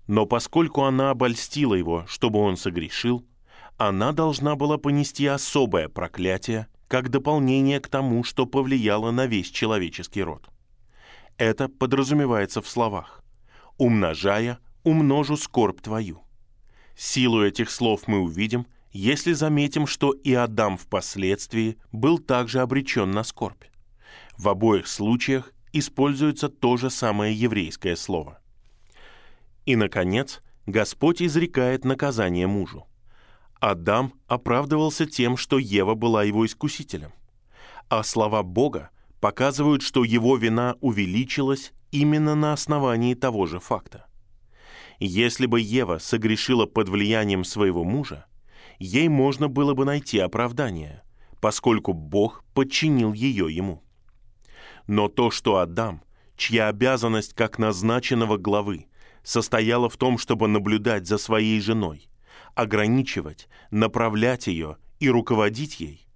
Но 0.07 0.25
поскольку 0.25 0.83
она 0.85 1.11
обольстила 1.11 1.75
его, 1.75 2.05
чтобы 2.09 2.39
он 2.39 2.57
согрешил, 2.57 3.25
она 3.77 4.13
должна 4.13 4.57
была 4.57 4.79
понести 4.79 5.27
особое 5.27 5.89
проклятие, 5.89 6.69
как 6.89 7.11
дополнение 7.11 7.81
к 7.81 7.89
тому, 7.89 8.25
что 8.25 8.47
повлияло 8.47 9.11
на 9.11 9.27
весь 9.27 9.51
человеческий 9.51 10.23
род. 10.23 10.49
Это 11.37 11.69
подразумевается 11.69 12.63
в 12.63 12.69
словах 12.69 13.23
«умножая, 13.77 14.59
умножу 14.85 15.37
скорбь 15.37 15.83
твою». 15.83 16.23
Силу 16.97 17.43
этих 17.43 17.71
слов 17.71 18.07
мы 18.07 18.21
увидим, 18.21 18.67
если 18.91 19.33
заметим, 19.33 19.87
что 19.87 20.13
и 20.13 20.33
Адам 20.33 20.79
впоследствии 20.79 21.77
был 21.93 22.19
также 22.19 22.61
обречен 22.61 23.11
на 23.11 23.23
скорбь. 23.23 23.65
В 24.37 24.49
обоих 24.49 24.87
случаях 24.87 25.53
используется 25.73 26.49
то 26.49 26.77
же 26.77 26.91
самое 26.91 27.35
еврейское 27.35 27.97
слово. 27.97 28.41
И, 29.65 29.77
наконец, 29.77 30.41
Господь 30.67 31.23
изрекает 31.23 31.85
наказание 31.85 32.47
мужу. 32.47 32.87
Адам 33.61 34.15
оправдывался 34.27 35.07
тем, 35.07 35.37
что 35.37 35.59
Ева 35.59 35.95
была 35.95 36.25
его 36.25 36.45
искусителем. 36.45 37.13
А 37.89 38.03
слова 38.03 38.43
Бога 38.43 38.91
показывают, 39.21 39.83
что 39.83 40.03
его 40.03 40.37
вина 40.37 40.77
увеличилась 40.81 41.73
именно 41.93 42.35
на 42.35 42.53
основании 42.53 43.15
того 43.15 43.47
же 43.47 43.61
факта. 43.61 44.07
Если 44.99 45.47
бы 45.47 45.61
Ева 45.61 45.99
согрешила 45.99 46.67
под 46.67 46.89
влиянием 46.89 47.45
своего 47.45 47.85
мужа, 47.85 48.27
ей 48.79 49.09
можно 49.09 49.49
было 49.49 49.75
бы 49.75 49.85
найти 49.85 50.19
оправдание, 50.19 51.03
поскольку 51.41 51.93
Бог 51.93 52.45
подчинил 52.55 53.13
ее 53.13 53.53
ему. 53.55 53.82
Но 54.87 55.09
то, 55.09 55.31
что 55.31 55.59
Адам, 55.59 56.03
чья 56.37 56.69
обязанность 56.69 57.35
как 57.35 57.59
назначенного 57.59 58.37
главы 58.37 58.87
состояла 59.23 59.89
в 59.89 59.97
том, 59.97 60.19
чтобы 60.19 60.49
наблюдать 60.49 61.07
за 61.07 61.19
своей 61.19 61.61
женой, 61.61 62.09
ограничивать, 62.55 63.49
направлять 63.71 64.47
ее 64.47 64.77
и 64.99 65.09
руководить 65.09 65.81
ей, 65.81 66.07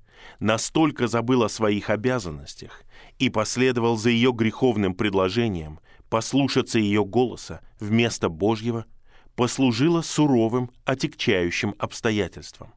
настолько 0.41 1.07
забыл 1.07 1.45
о 1.45 1.49
своих 1.49 1.91
обязанностях 1.91 2.83
и 3.19 3.31
последовал 3.31 3.97
за 3.97 4.11
ее 4.11 4.33
греховным 4.33 4.95
предложением 4.95 5.81
послушаться 6.09 6.79
ее 6.79 7.05
голоса 7.05 7.61
вместо 7.81 8.29
Божьего, 8.29 8.87
послужило 9.35 10.03
суровым, 10.03 10.71
отягчающим 10.85 11.75
обстоятельством. 11.79 12.73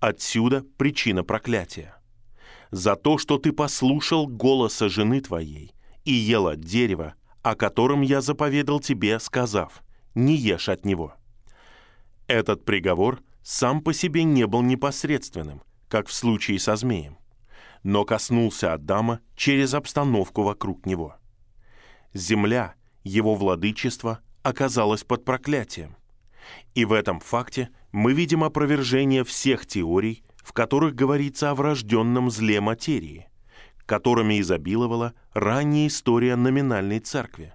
Отсюда 0.00 0.64
причина 0.76 1.24
проклятия. 1.24 1.97
За 2.70 2.96
то, 2.96 3.18
что 3.18 3.38
ты 3.38 3.52
послушал 3.52 4.26
голоса 4.26 4.88
жены 4.88 5.20
твоей 5.20 5.72
и 6.04 6.12
ел 6.12 6.48
от 6.48 6.60
дерева, 6.60 7.14
о 7.42 7.54
котором 7.54 8.02
я 8.02 8.20
заповедал 8.20 8.80
тебе, 8.80 9.18
сказав, 9.20 9.82
не 10.14 10.34
ешь 10.34 10.68
от 10.68 10.84
него. 10.84 11.14
Этот 12.26 12.64
приговор 12.64 13.20
сам 13.42 13.80
по 13.80 13.94
себе 13.94 14.24
не 14.24 14.46
был 14.46 14.62
непосредственным, 14.62 15.62
как 15.88 16.08
в 16.08 16.12
случае 16.12 16.58
со 16.58 16.76
змеем, 16.76 17.16
но 17.82 18.04
коснулся 18.04 18.74
Адама 18.74 19.20
через 19.34 19.72
обстановку 19.72 20.42
вокруг 20.42 20.84
него. 20.84 21.16
Земля, 22.12 22.74
его 23.04 23.34
владычество, 23.34 24.20
оказалась 24.42 25.04
под 25.04 25.24
проклятием. 25.24 25.96
И 26.74 26.84
в 26.84 26.92
этом 26.92 27.20
факте 27.20 27.70
мы 27.92 28.12
видим 28.12 28.44
опровержение 28.44 29.24
всех 29.24 29.66
теорий, 29.66 30.22
в 30.48 30.54
которых 30.54 30.94
говорится 30.94 31.50
о 31.50 31.54
врожденном 31.54 32.30
зле 32.30 32.62
материи, 32.62 33.28
которыми 33.84 34.40
изобиловала 34.40 35.12
ранняя 35.34 35.88
история 35.88 36.36
номинальной 36.36 37.00
церкви, 37.00 37.52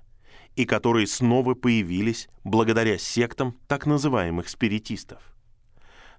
и 0.55 0.65
которые 0.65 1.07
снова 1.07 1.55
появились 1.55 2.29
благодаря 2.43 2.99
сектам 2.99 3.57
так 3.67 3.87
называемых 3.87 4.47
спиритистов. 4.47 5.35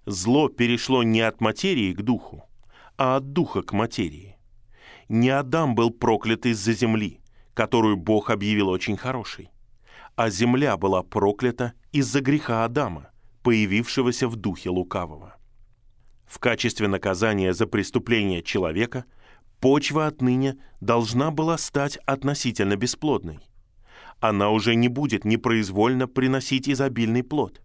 Зло 0.05 0.49
перешло 0.49 1.05
не 1.05 1.21
от 1.21 1.41
материи 1.41 1.93
к 1.93 2.03
духу, 2.03 2.43
а 2.99 3.19
от 3.19 3.33
духа 3.33 3.63
к 3.63 3.73
материи. 3.73 4.37
Не 5.09 5.29
Адам 5.29 5.77
был 5.77 5.93
проклят 5.93 6.45
из-за 6.45 6.73
земли, 6.73 7.21
которую 7.55 7.97
Бог 7.97 8.31
объявил 8.31 8.69
очень 8.69 8.97
хорошей, 8.97 9.49
а 10.17 10.29
земля 10.29 10.77
была 10.77 11.05
проклята 11.05 11.75
из-за 11.93 12.21
греха 12.21 12.65
Адама, 12.65 13.11
появившегося 13.45 14.27
в 14.27 14.35
духе 14.35 14.71
лукавого. 14.71 15.37
В 16.35 16.41
качестве 16.41 16.89
наказания 16.89 17.55
за 17.55 17.69
преступление 17.69 18.43
человека 18.43 19.05
почва 19.61 20.09
отныне 20.09 20.57
должна 20.81 21.31
была 21.31 21.57
стать 21.57 21.97
относительно 22.07 22.75
бесплодной. 22.75 23.39
Она 24.19 24.51
уже 24.51 24.75
не 24.75 24.89
будет 24.89 25.25
непроизвольно 25.25 26.09
приносить 26.09 26.69
изобильный 26.69 27.23
плод. 27.23 27.63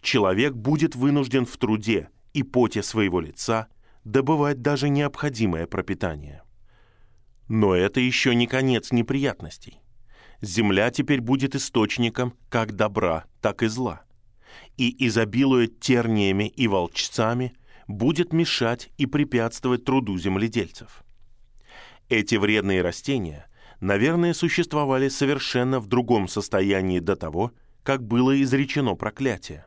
Человек 0.00 0.54
будет 0.54 0.96
вынужден 0.96 1.44
в 1.44 1.54
труде 1.58 2.08
и 2.32 2.42
поте 2.42 2.82
своего 2.82 3.20
лица 3.20 3.68
добывать 4.04 4.62
даже 4.62 4.88
необходимое 4.88 5.66
пропитание. 5.66 6.42
Но 7.46 7.74
это 7.74 8.00
еще 8.00 8.34
не 8.34 8.46
конец 8.46 8.90
неприятностей. 8.90 9.82
Земля 10.40 10.90
теперь 10.90 11.20
будет 11.20 11.54
источником 11.54 12.32
как 12.48 12.72
добра, 12.72 13.26
так 13.42 13.62
и 13.62 13.66
зла. 13.66 14.00
И, 14.78 15.06
изобилуя 15.06 15.66
терниями 15.66 16.48
и 16.48 16.68
волчцами, 16.68 17.52
будет 17.88 18.32
мешать 18.32 18.90
и 18.96 19.06
препятствовать 19.06 19.84
труду 19.84 20.16
земледельцев. 20.18 21.02
Эти 22.08 22.36
вредные 22.36 22.82
растения 22.82 23.48
наверное, 23.80 24.34
существовали 24.34 25.08
совершенно 25.08 25.80
в 25.80 25.86
другом 25.86 26.28
состоянии 26.28 26.98
до 26.98 27.16
того, 27.16 27.52
как 27.82 28.02
было 28.06 28.40
изречено 28.42 28.94
проклятие. 28.94 29.66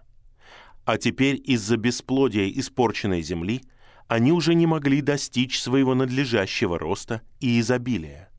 А 0.85 0.97
теперь 0.97 1.41
из-за 1.43 1.77
бесплодия 1.77 2.49
испорченной 2.49 3.21
земли 3.21 3.61
они 4.07 4.31
уже 4.31 4.55
не 4.55 4.65
могли 4.65 5.01
достичь 5.01 5.59
своего 5.59 5.95
надлежащего 5.95 6.77
роста 6.77 7.21
и 7.39 7.59
изобилия, 7.59 8.29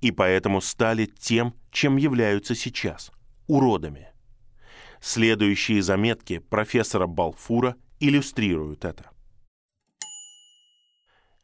и 0.00 0.12
поэтому 0.12 0.60
стали 0.60 1.06
тем, 1.06 1.54
чем 1.70 1.96
являются 1.96 2.54
сейчас– 2.54 3.12
уродами. 3.46 4.08
Следующие 5.02 5.82
заметки 5.82 6.38
профессора 6.38 7.06
Балфура 7.06 7.76
иллюстрируют 8.00 8.84
это. 8.84 9.10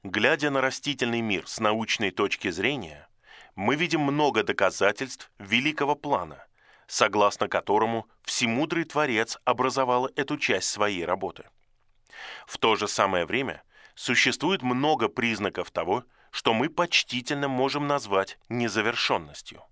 Глядя 0.08 0.50
на 0.50 0.60
растительный 0.60 1.20
мир 1.20 1.48
с 1.48 1.58
научной 1.58 2.12
точки 2.12 2.50
зрения, 2.50 3.08
мы 3.56 3.74
видим 3.74 4.02
много 4.02 4.44
доказательств 4.44 5.32
великого 5.40 5.96
плана, 5.96 6.46
согласно 6.86 7.48
которому 7.48 8.06
Всемудрый 8.22 8.84
Творец 8.84 9.36
образовал 9.44 10.08
эту 10.14 10.38
часть 10.38 10.68
своей 10.68 11.04
работы. 11.04 11.48
В 12.46 12.56
то 12.58 12.76
же 12.76 12.86
самое 12.86 13.26
время 13.26 13.64
существует 13.96 14.62
много 14.62 15.08
признаков 15.08 15.72
того, 15.72 16.04
что 16.30 16.54
мы 16.54 16.70
почтительно 16.70 17.48
можем 17.48 17.88
назвать 17.88 18.38
незавершенностью. 18.48 19.64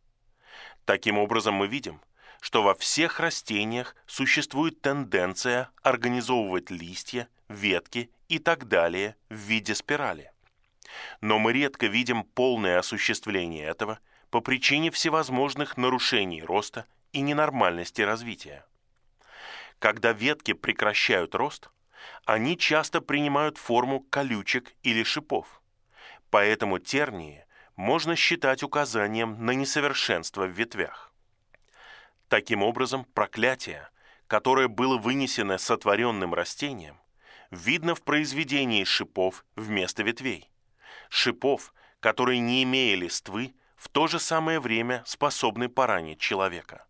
Таким 0.85 1.17
образом, 1.17 1.55
мы 1.55 1.69
видим, 1.69 2.01
что 2.41 2.65
во 2.65 2.75
всех 2.75 3.21
растениях 3.21 3.95
существует 4.09 4.83
тенденция 4.83 5.71
организовывать 5.85 6.73
листья, 6.73 7.29
ветки 7.49 8.11
и 8.35 8.39
так 8.41 8.67
далее 8.67 9.15
в 9.29 9.37
виде 9.37 9.77
спирали. 9.77 10.33
Но 11.21 11.39
мы 11.39 11.53
редко 11.53 11.87
видим 11.87 12.25
полное 12.25 12.81
осуществление 12.81 13.65
этого 13.65 14.01
по 14.31 14.41
причине 14.41 14.91
всевозможных 14.91 15.77
нарушений 15.77 16.43
роста 16.43 16.85
и 17.13 17.21
ненормальности 17.21 18.03
развития. 18.03 18.67
Когда 19.79 20.13
ветки 20.13 20.53
прекращают 20.53 21.37
рост, 21.37 21.71
они 22.25 22.59
часто 22.59 23.01
принимают 23.01 23.57
форму 23.57 24.01
колючек 24.01 24.75
или 24.83 25.05
шипов. 25.05 25.63
Поэтому 26.31 26.81
тернии 26.81 27.47
можно 27.77 28.17
считать 28.17 28.65
указанием 28.65 29.45
на 29.45 29.53
несовершенство 29.53 30.47
в 30.47 30.51
ветвях. 30.51 31.13
Таким 32.29 32.65
образом, 32.65 33.05
проклятие, 33.05 33.89
которое 34.27 34.67
было 34.67 34.99
вынесено 34.99 35.57
сотворенным 35.57 36.35
растением, 36.35 36.99
видно 37.55 37.95
в 37.95 38.03
произведении 38.03 38.85
шипов 38.85 39.45
вместо 39.57 40.03
ветвей. 40.03 40.51
Шипов, 41.09 41.73
которые, 42.01 42.41
не 42.41 42.63
имея 42.65 42.97
листвы, 42.97 43.55
в 43.77 43.89
то 43.89 44.07
же 44.07 44.19
самое 44.19 44.61
время 44.61 45.03
способны 45.07 45.69
поранить 45.69 46.21
человека. 46.21 46.87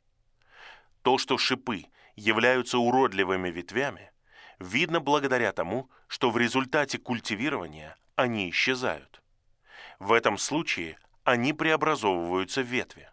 То, 1.02 1.18
что 1.18 1.38
шипы 1.38 1.84
являются 2.16 2.78
уродливыми 2.78 3.50
ветвями, 3.50 4.12
видно 4.58 5.00
благодаря 5.00 5.52
тому, 5.52 5.90
что 6.06 6.30
в 6.30 6.38
результате 6.38 6.98
культивирования 6.98 7.96
они 8.16 8.50
исчезают. 8.50 9.22
В 9.98 10.12
этом 10.12 10.38
случае 10.38 10.98
они 11.24 11.52
преобразовываются 11.52 12.62
в 12.62 12.66
ветви. 12.66 13.10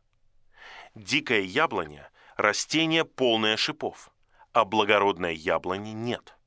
Дикая 0.95 1.41
яблоня– 1.41 2.09
растение 2.35 3.05
полное 3.05 3.57
шипов, 3.57 4.11
а 4.53 4.65
благородной 4.65 5.35
яблони 5.35 5.91
нет– 5.91 6.35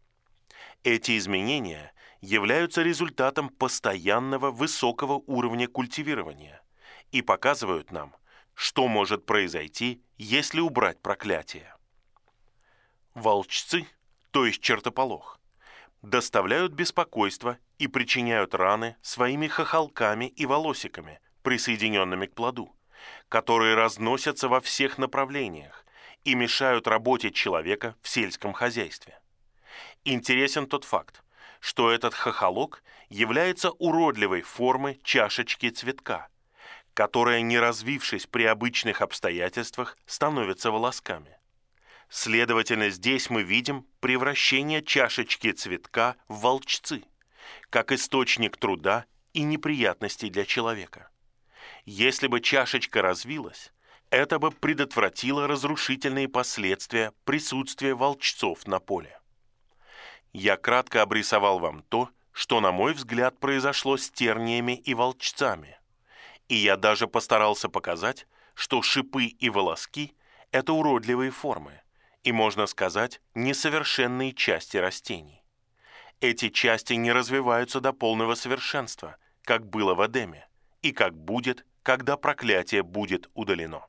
эти 0.85 1.17
изменения 1.19 1.93
являются 2.21 2.83
результатом 2.83 3.49
постоянного 3.49 4.51
высокого 4.51 5.15
уровня 5.27 5.67
культивирования 5.67 6.63
и 7.11 7.23
показывают 7.23 7.91
нам, 7.91 8.15
что 8.55 8.87
может 8.87 9.27
произойти, 9.27 10.03
если 10.17 10.61
убрать 10.61 11.01
проклятие. 11.01 11.75
Волчцы, 13.15 13.87
то 14.31 14.47
есть 14.47 14.61
чертополох, 14.61 15.41
доставляют 16.03 16.73
беспокойство 16.73 17.59
и 17.79 17.89
причиняют 17.89 18.55
раны 18.55 18.97
своими 19.01 19.47
хохолками 19.47 20.27
и 20.27 20.47
волосиками, 20.47 21.21
присоединенными 21.43 22.27
к 22.27 22.35
плоду, 22.35 22.75
которые 23.29 23.75
разносятся 23.75 24.49
во 24.49 24.61
всех 24.61 24.99
направлениях 24.99 25.85
и 26.25 26.35
мешают 26.35 26.87
работе 26.87 27.31
человека 27.31 27.97
в 28.03 28.09
сельском 28.09 28.53
хозяйстве. 28.53 29.19
Интересен 30.07 30.67
тот 30.67 30.85
факт, 30.85 31.23
что 31.61 31.91
этот 31.91 32.13
хохолок 32.13 32.83
является 33.09 33.71
уродливой 33.71 34.43
формы 34.43 34.99
чашечки 35.03 35.71
цветка, 35.71 36.29
которая, 36.93 37.41
не 37.41 37.59
развившись 37.59 38.27
при 38.27 38.45
обычных 38.45 39.01
обстоятельствах, 39.01 39.97
становится 40.05 40.71
волосками. 40.71 41.39
Следовательно, 42.11 42.91
здесь 42.91 43.31
мы 43.31 43.43
видим 43.43 43.87
превращение 44.01 44.83
чашечки 44.83 45.53
цветка 45.53 46.17
в 46.29 46.41
волчцы, 46.41 47.03
как 47.71 47.91
источник 47.91 48.59
труда 48.59 49.07
и 49.33 49.43
неприятностей 49.43 50.29
для 50.29 50.45
человека. 50.45 51.09
Если 51.87 52.27
бы 52.27 52.43
чашечка 52.43 53.01
развилась, 53.01 53.73
это 54.11 54.39
бы 54.39 54.51
предотвратило 54.51 55.47
разрушительные 55.47 56.29
последствия 56.29 57.15
присутствия 57.25 57.95
волчцов 57.95 58.67
на 58.67 58.81
поле 58.81 59.19
я 60.35 60.57
кратко 60.57 61.01
обрисовал 61.01 61.61
вам 61.61 61.83
то, 61.89 62.11
что, 62.33 62.61
на 62.61 62.73
мой 62.73 62.93
взгляд, 62.93 63.39
произошло 63.39 63.97
с 63.97 64.11
терниями 64.11 64.73
и 64.73 64.93
волчцами. 64.93 65.79
И 66.49 66.57
я 66.57 66.77
даже 66.77 67.07
постарался 67.07 67.69
показать, 67.69 68.27
что 68.55 68.83
шипы 68.83 69.27
и 69.27 69.49
волоски– 69.49 70.13
это 70.51 70.73
уродливые 70.73 71.31
формы, 71.31 71.81
и, 72.25 72.33
можно 72.33 72.67
сказать, 72.67 73.21
несовершенные 73.35 74.33
части 74.33 74.77
растений. 74.77 75.45
Эти 76.21 76.49
части 76.49 76.95
не 76.95 77.13
развиваются 77.13 77.81
до 77.81 77.93
полного 77.93 78.35
совершенства, 78.35 79.17
как 79.43 79.69
было 79.69 79.95
в 79.95 80.05
Эдеме, 80.05 80.49
и 80.83 80.91
как 80.91 81.17
будет, 81.17 81.65
когда 81.85 82.17
проклятие 82.17 82.83
будет 82.83 83.31
удалено. 83.35 83.87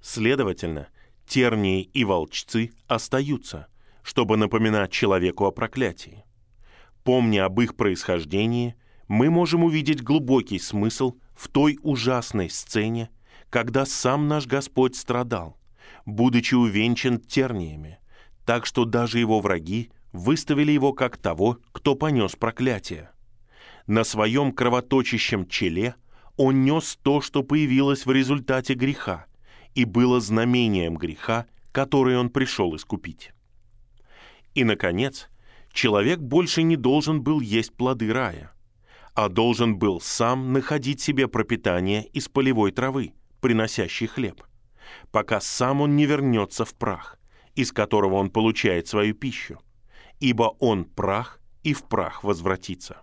Следовательно, 0.00 0.88
тернии 1.26 1.82
и 1.82 2.04
волчцы 2.04 2.72
остаются– 2.88 3.68
чтобы 4.04 4.36
напоминать 4.36 4.92
человеку 4.92 5.46
о 5.46 5.50
проклятии. 5.50 6.24
Помня 7.02 7.46
об 7.46 7.60
их 7.60 7.74
происхождении, 7.74 8.76
мы 9.08 9.30
можем 9.30 9.64
увидеть 9.64 10.02
глубокий 10.02 10.58
смысл 10.58 11.14
в 11.34 11.48
той 11.48 11.78
ужасной 11.82 12.50
сцене, 12.50 13.10
когда 13.50 13.86
сам 13.86 14.28
наш 14.28 14.46
Господь 14.46 14.94
страдал, 14.94 15.58
будучи 16.06 16.54
увенчан 16.54 17.18
терниями, 17.18 17.98
так 18.44 18.66
что 18.66 18.84
даже 18.84 19.18
его 19.18 19.40
враги 19.40 19.90
выставили 20.12 20.72
его 20.72 20.92
как 20.92 21.16
того, 21.16 21.58
кто 21.72 21.94
понес 21.94 22.36
проклятие. 22.36 23.10
На 23.86 24.04
своем 24.04 24.52
кровоточащем 24.52 25.48
челе 25.48 25.94
он 26.36 26.62
нес 26.62 26.98
то, 27.02 27.20
что 27.20 27.42
появилось 27.42 28.06
в 28.06 28.12
результате 28.12 28.74
греха, 28.74 29.26
и 29.74 29.84
было 29.84 30.20
знамением 30.20 30.96
греха, 30.96 31.46
который 31.72 32.16
он 32.18 32.30
пришел 32.30 32.74
искупить. 32.76 33.33
И, 34.54 34.62
наконец, 34.62 35.28
человек 35.72 36.20
больше 36.20 36.62
не 36.62 36.76
должен 36.76 37.22
был 37.22 37.40
есть 37.40 37.72
плоды 37.74 38.12
рая, 38.12 38.52
а 39.14 39.28
должен 39.28 39.76
был 39.76 40.00
сам 40.00 40.52
находить 40.52 41.00
себе 41.00 41.28
пропитание 41.28 42.06
из 42.06 42.28
полевой 42.28 42.70
травы, 42.70 43.14
приносящей 43.40 44.06
хлеб, 44.06 44.42
пока 45.10 45.40
сам 45.40 45.80
он 45.80 45.96
не 45.96 46.06
вернется 46.06 46.64
в 46.64 46.74
прах, 46.74 47.18
из 47.54 47.72
которого 47.72 48.14
он 48.14 48.30
получает 48.30 48.86
свою 48.86 49.14
пищу, 49.14 49.60
ибо 50.20 50.56
он 50.60 50.84
прах 50.84 51.40
и 51.64 51.74
в 51.74 51.82
прах 51.84 52.22
возвратится. 52.22 52.98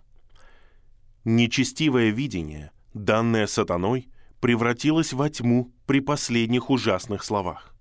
Нечестивое 1.24 2.10
видение, 2.10 2.72
данное 2.94 3.46
сатаной, 3.46 4.08
превратилось 4.40 5.12
во 5.12 5.28
тьму 5.28 5.70
при 5.86 6.00
последних 6.00 6.70
ужасных 6.70 7.22
словах 7.22 7.71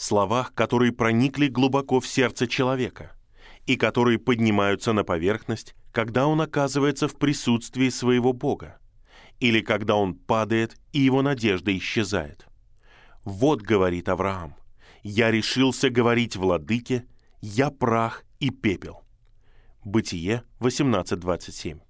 словах, 0.00 0.54
которые 0.54 0.92
проникли 0.92 1.48
глубоко 1.48 1.98
в 1.98 2.06
сердце 2.06 2.46
человека 2.46 3.12
и 3.66 3.76
которые 3.76 4.18
поднимаются 4.18 4.92
на 4.92 5.02
поверхность, 5.02 5.74
когда 5.92 6.26
он 6.26 6.40
оказывается 6.40 7.08
в 7.08 7.16
присутствии 7.18 7.88
своего 7.88 8.32
Бога, 8.32 8.78
или 9.40 9.60
когда 9.60 9.96
он 9.96 10.14
падает 10.14 10.76
и 10.92 11.00
его 11.00 11.22
надежда 11.22 11.76
исчезает. 11.76 12.46
«Вот,— 13.24 13.60
говорит 13.62 14.08
Авраам,— 14.08 14.54
я 15.02 15.30
решился 15.30 15.90
говорить 15.90 16.36
владыке, 16.36 17.04
я 17.40 17.70
прах 17.70 18.24
и 18.38 18.50
пепел». 18.50 19.02
Бытие 19.84 20.44
18.27. 20.60 21.80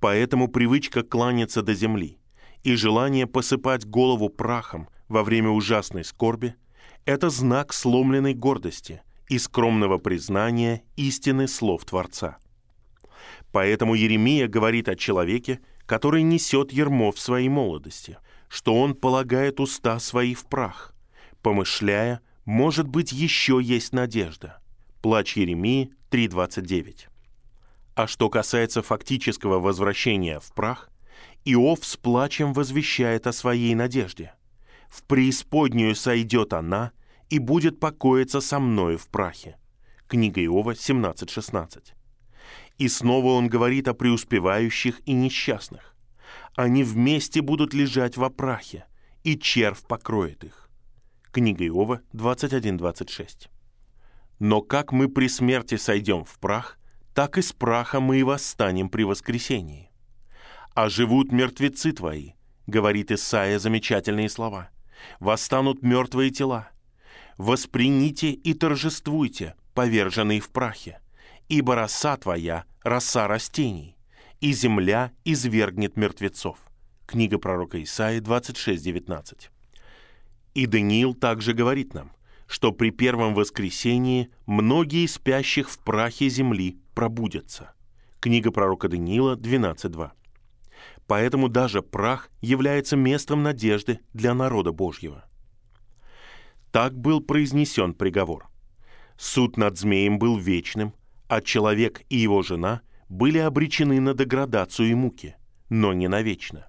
Поэтому 0.00 0.48
привычка 0.48 1.02
кланяться 1.02 1.62
до 1.62 1.74
земли 1.74 2.18
и 2.62 2.76
желание 2.76 3.26
посыпать 3.26 3.84
голову 3.84 4.28
прахом 4.28 4.88
во 5.08 5.24
время 5.24 5.50
ужасной 5.50 6.04
скорби– 6.04 6.54
это 7.08 7.30
знак 7.30 7.72
сломленной 7.72 8.34
гордости 8.34 9.00
и 9.30 9.38
скромного 9.38 9.96
признания 9.96 10.82
истины 10.96 11.48
слов 11.48 11.86
Творца. 11.86 12.36
Поэтому 13.50 13.94
Еремия 13.94 14.46
говорит 14.46 14.90
о 14.90 14.94
человеке, 14.94 15.60
который 15.86 16.20
несет 16.20 16.70
ермо 16.70 17.10
в 17.10 17.18
своей 17.18 17.48
молодости, 17.48 18.18
что 18.50 18.78
он 18.78 18.94
полагает 18.94 19.58
уста 19.58 19.98
свои 20.00 20.34
в 20.34 20.44
прах, 20.44 20.94
помышляя, 21.40 22.20
может 22.44 22.86
быть, 22.86 23.10
еще 23.10 23.58
есть 23.62 23.94
надежда. 23.94 24.60
Плач 25.00 25.38
Еремии 25.38 25.94
3.29. 26.10 27.06
А 27.94 28.06
что 28.06 28.28
касается 28.28 28.82
фактического 28.82 29.60
возвращения 29.60 30.40
в 30.40 30.52
прах, 30.52 30.90
Иов 31.46 31.86
с 31.86 31.96
плачем 31.96 32.52
возвещает 32.52 33.26
о 33.26 33.32
своей 33.32 33.74
надежде. 33.74 34.34
«В 34.90 35.02
преисподнюю 35.04 35.94
сойдет 35.94 36.52
она 36.52 36.92
и 37.30 37.38
будет 37.38 37.80
покоиться 37.80 38.40
со 38.40 38.58
мною 38.58 38.98
в 38.98 39.08
прахе». 39.08 39.56
Книга 40.06 40.42
Иова 40.42 40.72
17.16. 40.72 41.92
И 42.78 42.88
снова 42.88 43.32
он 43.32 43.48
говорит 43.48 43.88
о 43.88 43.94
преуспевающих 43.94 45.00
и 45.04 45.12
несчастных. 45.12 45.94
Они 46.54 46.82
вместе 46.82 47.42
будут 47.42 47.74
лежать 47.74 48.16
во 48.16 48.30
прахе, 48.30 48.86
и 49.22 49.38
червь 49.38 49.82
покроет 49.86 50.44
их. 50.44 50.70
Книга 51.30 51.66
Иова 51.66 52.00
21.26. 52.14 53.48
Но 54.38 54.62
как 54.62 54.92
мы 54.92 55.08
при 55.08 55.28
смерти 55.28 55.76
сойдем 55.76 56.24
в 56.24 56.38
прах, 56.38 56.78
так 57.14 57.36
и 57.36 57.42
с 57.42 57.52
праха 57.52 58.00
мы 58.00 58.20
и 58.20 58.22
восстанем 58.22 58.88
при 58.88 59.02
воскресении. 59.02 59.90
А 60.74 60.88
живут 60.88 61.32
мертвецы 61.32 61.92
твои, 61.92 62.32
говорит 62.66 63.10
Исаия 63.10 63.58
замечательные 63.58 64.28
слова. 64.28 64.70
Восстанут 65.20 65.82
мертвые 65.82 66.30
тела. 66.30 66.70
Восприните 67.38 68.32
и 68.32 68.52
торжествуйте, 68.52 69.54
поверженные 69.72 70.40
в 70.40 70.50
прахе, 70.50 71.00
ибо 71.48 71.76
роса 71.76 72.16
твоя— 72.16 72.64
роса 72.82 73.28
растений, 73.28 73.96
и 74.40 74.52
земля 74.52 75.12
извергнет 75.24 75.96
мертвецов. 75.96 76.58
Книга 77.06 77.38
пророка 77.38 77.80
Исаии 77.80 78.20
26.19. 78.20 79.50
И 80.54 80.66
Даниил 80.66 81.14
также 81.14 81.54
говорит 81.54 81.94
нам, 81.94 82.10
что 82.48 82.72
при 82.72 82.90
первом 82.90 83.34
воскресении 83.34 84.30
многие 84.46 85.06
спящих 85.06 85.70
в 85.70 85.78
прахе 85.78 86.28
земли 86.28 86.80
пробудятся. 86.94 87.72
Книга 88.18 88.50
пророка 88.50 88.88
Даниила 88.88 89.36
12.2. 89.36 90.10
Поэтому 91.06 91.48
даже 91.48 91.82
прах 91.82 92.30
является 92.40 92.96
местом 92.96 93.44
надежды 93.44 94.00
для 94.12 94.34
народа 94.34 94.72
Божьего. 94.72 95.27
Так 96.70 96.98
был 96.98 97.20
произнесен 97.20 97.94
приговор. 97.94 98.48
Суд 99.16 99.56
над 99.56 99.78
змеем 99.78 100.18
был 100.18 100.36
вечным, 100.36 100.94
а 101.28 101.40
человек 101.40 102.02
и 102.08 102.16
его 102.16 102.42
жена 102.42 102.82
были 103.08 103.38
обречены 103.38 104.00
на 104.00 104.14
деградацию 104.14 104.90
и 104.90 104.94
муки, 104.94 105.36
но 105.70 105.92
не 105.92 106.08
навечно. 106.08 106.66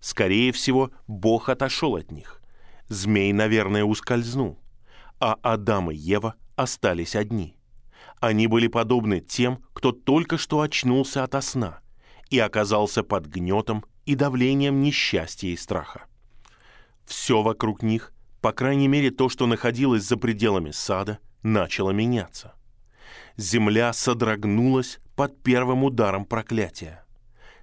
Скорее 0.00 0.52
всего, 0.52 0.90
Бог 1.06 1.48
отошел 1.48 1.96
от 1.96 2.10
них. 2.10 2.42
Змей, 2.88 3.32
наверное, 3.32 3.84
ускользнул, 3.84 4.58
а 5.18 5.38
Адам 5.42 5.90
и 5.90 5.94
Ева 5.94 6.34
остались 6.56 7.16
одни. 7.16 7.56
Они 8.20 8.46
были 8.46 8.68
подобны 8.68 9.20
тем, 9.20 9.64
кто 9.72 9.92
только 9.92 10.38
что 10.38 10.60
очнулся 10.60 11.24
ото 11.24 11.40
сна 11.40 11.80
и 12.30 12.38
оказался 12.38 13.02
под 13.02 13.26
гнетом 13.26 13.84
и 14.04 14.14
давлением 14.14 14.80
несчастья 14.80 15.48
и 15.48 15.56
страха. 15.56 16.06
Все 17.04 17.42
вокруг 17.42 17.82
них, 17.82 18.12
по 18.42 18.52
крайней 18.52 18.88
мере 18.88 19.10
то, 19.10 19.30
что 19.30 19.46
находилось 19.46 20.02
за 20.02 20.18
пределами 20.18 20.72
сада, 20.72 21.18
начало 21.42 21.92
меняться– 21.92 22.54
земля 23.36 23.92
содрогнулась 23.92 25.00
под 25.16 25.42
первым 25.42 25.84
ударом 25.84 26.24
проклятия. 26.24 27.04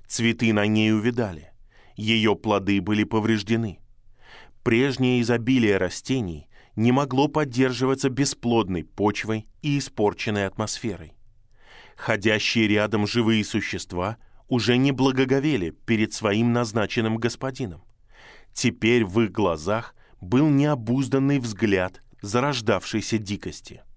Цветы 0.08 0.54
на 0.54 0.66
ней 0.66 0.94
увидали, 0.94 1.52
ее 1.96 2.36
плоды 2.36 2.82
были 2.82 3.04
повреждены. 3.04 3.80
Прежнее 4.64 5.22
изобилие 5.22 5.78
растений 5.78 6.48
не 6.76 6.92
могло 6.92 7.28
поддерживаться 7.28 8.10
бесплодной 8.10 8.84
почвой 8.84 9.48
и 9.62 9.78
испорченной 9.78 10.46
атмосферой. 10.46 11.14
Ходящие 11.96 12.68
рядом 12.68 13.06
живые 13.06 13.44
существа 13.44 14.18
уже 14.48 14.78
не 14.78 14.92
благоговели 14.92 15.72
перед 15.72 16.14
своим 16.14 16.54
назначенным 16.54 17.18
господином. 17.18 17.84
Теперь 18.54 19.06
в 19.06 19.22
их 19.22 19.32
глазах 19.32 19.94
был 20.22 20.50
необузданный 20.50 21.40
взгляд 21.40 22.02
зарождавшейся 22.22 23.18
дикости– 23.18 23.82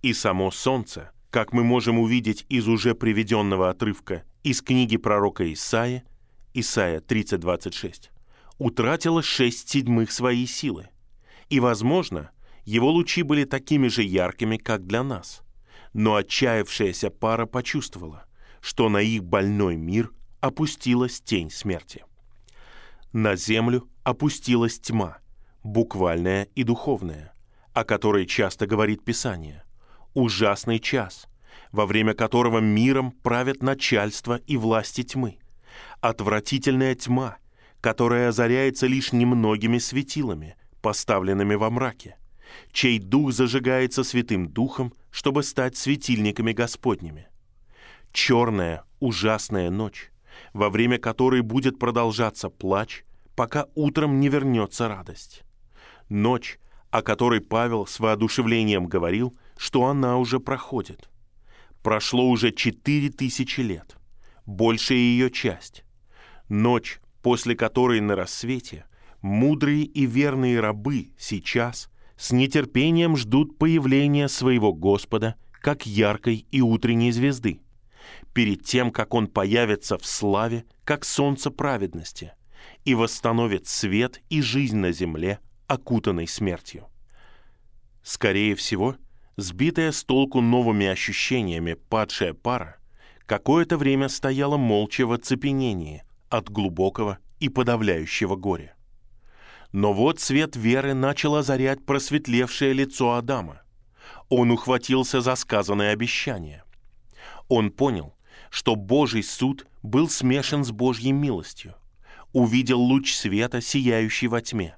и 0.00 0.12
само 0.12 0.52
солнце, 0.52 1.10
как 1.30 1.52
мы 1.52 1.64
можем 1.64 1.98
увидеть 1.98 2.46
из 2.48 2.68
уже 2.68 2.94
приведенного 2.94 3.68
отрывка 3.68 4.22
из 4.44 4.62
книги 4.62 4.96
пророка 4.96 5.52
Исаия, 5.52 6.04
Исаия 6.54 7.00
30.26, 7.00 8.10
утратило 8.58 9.22
шесть 9.22 9.68
седьмых 9.68 10.12
своей 10.12 10.46
силы. 10.46 10.88
И, 11.48 11.58
возможно, 11.58 12.30
его 12.64 12.92
лучи 12.92 13.22
были 13.22 13.44
такими 13.44 13.88
же 13.88 14.04
яркими, 14.04 14.56
как 14.56 14.86
для 14.86 15.02
нас. 15.02 15.42
Но 15.94 16.14
отчаявшаяся 16.14 17.10
пара 17.10 17.46
почувствовала, 17.46 18.24
что 18.60 18.88
на 18.88 18.98
их 18.98 19.24
больной 19.24 19.74
мир 19.76 20.12
опустилась 20.40 21.20
тень 21.20 21.50
смерти. 21.50 22.04
На 23.12 23.36
землю 23.36 23.88
опустилась 24.02 24.78
тьма, 24.78 25.18
буквальная 25.62 26.48
и 26.54 26.62
духовная, 26.62 27.32
о 27.72 27.84
которой 27.84 28.26
часто 28.26 28.66
говорит 28.66 29.04
Писание 29.04 29.64
ужасный 30.14 30.78
час, 30.78 31.28
во 31.72 31.86
время 31.86 32.14
которого 32.14 32.58
миром 32.58 33.12
правят 33.12 33.62
начальство 33.62 34.40
и 34.46 34.56
власти 34.56 35.02
тьмы. 35.02 35.38
Отвратительная 36.00 36.94
тьма, 36.94 37.36
которая 37.80 38.28
озаряется 38.28 38.86
лишь 38.86 39.12
немногими 39.12 39.78
светилами, 39.78 40.56
поставленными 40.82 41.54
во 41.54 41.70
мраке, 41.70 42.16
чей 42.72 42.98
дух 42.98 43.32
зажигается 43.32 44.02
Святым 44.02 44.48
Духом, 44.48 44.92
чтобы 45.10 45.42
стать 45.42 45.76
светильниками 45.76 46.52
Господними. 46.52 47.28
Черная, 48.12 48.84
ужасная 49.00 49.70
ночь, 49.70 50.10
во 50.52 50.70
время 50.70 50.98
которой 50.98 51.42
будет 51.42 51.78
продолжаться 51.78 52.48
плач, 52.50 53.04
пока 53.34 53.66
утром 53.74 54.20
не 54.20 54.28
вернется 54.28 54.88
радость. 54.88 55.42
Ночь, 56.08 56.58
о 56.90 57.02
которой 57.02 57.40
Павел 57.40 57.86
с 57.86 58.00
воодушевлением 58.00 58.86
говорил– 58.86 59.36
что 59.58 59.86
она 59.86 60.16
уже 60.16 60.40
проходит. 60.40 61.10
Прошло 61.82 62.30
уже 62.30 62.52
четыре 62.52 63.10
тысячи 63.10 63.60
лет, 63.60 63.96
большая 64.46 64.98
ее 64.98 65.30
часть. 65.30 65.84
Ночь, 66.48 67.00
после 67.22 67.54
которой 67.54 68.00
на 68.00 68.16
рассвете 68.16 68.86
мудрые 69.20 69.82
и 69.82 70.06
верные 70.06 70.60
рабы 70.60 71.10
сейчас 71.18 71.90
с 72.16 72.30
нетерпением 72.30 73.16
ждут 73.16 73.58
появления 73.58 74.28
своего 74.28 74.72
Господа 74.72 75.34
как 75.60 75.86
яркой 75.86 76.46
и 76.50 76.60
утренней 76.60 77.10
звезды, 77.10 77.60
перед 78.38 78.64
тем, 78.64 78.92
как 78.92 79.14
Он 79.14 79.26
появится 79.26 79.98
в 79.98 80.06
славе, 80.06 80.64
как 80.84 81.04
солнце 81.04 81.50
праведности, 81.50 82.34
и 82.84 82.94
восстановит 82.94 83.66
свет 83.66 84.20
и 84.28 84.40
жизнь 84.42 84.76
на 84.76 84.92
земле, 84.92 85.40
окутанной 85.66 86.28
смертью. 86.28 86.86
Скорее 88.04 88.54
всего, 88.54 88.94
Сбитая 89.36 89.90
с 89.90 90.04
толку 90.04 90.40
новыми 90.40 90.86
ощущениями 90.86 91.74
падшая 91.74 92.32
пара 92.32 92.76
какое-то 93.26 93.76
время 93.76 94.08
стояла 94.08 94.56
молча 94.56 95.04
в 95.04 95.10
оцепенении 95.10 96.04
от 96.28 96.48
глубокого 96.48 97.18
и 97.40 97.48
подавляющего 97.48 98.36
горя. 98.36 98.76
Но 99.72 99.92
вот 99.92 100.20
свет 100.20 100.54
веры 100.54 100.94
начал 100.94 101.34
озарять 101.34 101.84
просветлевшее 101.84 102.72
лицо 102.72 103.14
Адама. 103.14 103.62
Он 104.28 104.52
ухватился 104.52 105.20
за 105.20 105.34
сказанное 105.34 105.92
обещание. 105.92 106.62
Он 107.48 107.72
понял, 107.72 108.14
что 108.50 108.76
Божий 108.76 109.22
суд 109.22 109.66
был 109.82 110.08
смешан 110.08 110.64
с 110.64 110.70
Божьей 110.70 111.12
милостью, 111.12 111.74
увидел 112.32 112.80
луч 112.80 113.14
света, 113.14 113.60
сияющий 113.60 114.28
во 114.28 114.40
тьме, 114.40 114.76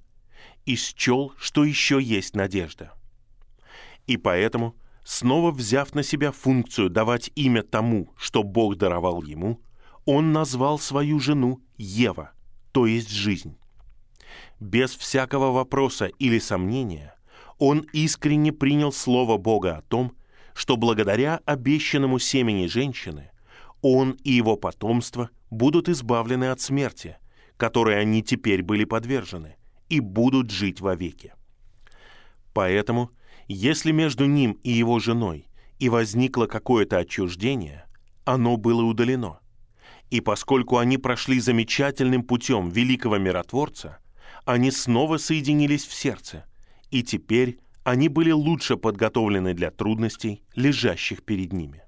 и 0.67 0.77
счел, 0.77 1.33
что 1.39 1.65
еще 1.65 2.01
есть 2.03 2.35
надежда– 2.37 2.93
и 4.11 4.17
поэтому, 4.17 4.75
снова 5.05 5.53
взяв 5.53 5.95
на 5.95 6.03
себя 6.03 6.33
функцию 6.33 6.91
давать 6.91 7.31
имя 7.37 7.63
тому, 7.63 8.13
что 8.17 8.43
Бог 8.43 8.77
даровал 8.77 9.23
ему, 9.23 9.61
он 10.05 10.33
назвал 10.33 10.81
свою 10.81 11.21
жену 11.21 11.61
Ева, 11.77 12.33
то 12.73 12.87
есть 12.87 13.11
жизнь. 13.11 13.57
Без 14.59 14.97
всякого 14.97 15.53
вопроса 15.53 16.07
или 16.07 16.41
сомнения 16.41 17.15
он 17.59 17.87
искренне 17.93 18.53
принял 18.53 18.93
слово 18.93 19.37
Бога 19.37 19.77
о 19.77 19.83
том, 19.83 20.13
что 20.55 20.77
благодаря 20.77 21.41
обещанному 21.45 22.19
семени 22.19 22.67
женщины 22.67 23.31
он 23.83 24.13
и 24.25 24.33
его 24.33 24.57
потомство 24.57 25.31
будут 25.51 25.89
избавлены 25.89 26.51
от 26.51 26.61
смерти, 26.61 27.17
которой 27.57 28.01
они 28.01 28.23
теперь 28.23 28.63
были 28.63 28.85
подвержены, 28.85 29.57
и 29.89 30.01
будут 30.01 30.51
жить 30.51 30.81
вовеки. 30.81 31.35
Поэтому– 32.53 33.11
если 33.53 33.91
между 33.91 34.27
ним 34.27 34.61
и 34.63 34.71
его 34.71 35.01
женой 35.01 35.49
и 35.81 35.89
возникло 35.89 36.47
какое-то 36.47 36.99
отчуждение, 36.99 37.85
оно 38.25 38.57
было 38.57 38.85
удалено. 38.85 39.41
И 40.09 40.21
поскольку 40.21 40.79
они 40.79 40.99
прошли 40.99 41.41
замечательным 41.41 42.23
путем 42.23 42.69
великого 42.69 43.19
миротворца, 43.19 43.99
они 44.45 44.71
снова 44.71 45.17
соединились 45.17 45.85
в 45.85 45.93
сердце, 45.93 46.45
и 46.93 47.03
теперь 47.03 47.59
они 47.83 48.07
были 48.07 48.31
лучше 48.31 48.77
подготовлены 48.77 49.53
для 49.53 49.73
трудностей, 49.73 50.45
лежащих 50.55 51.25
перед 51.25 51.53
ними. 51.53 51.83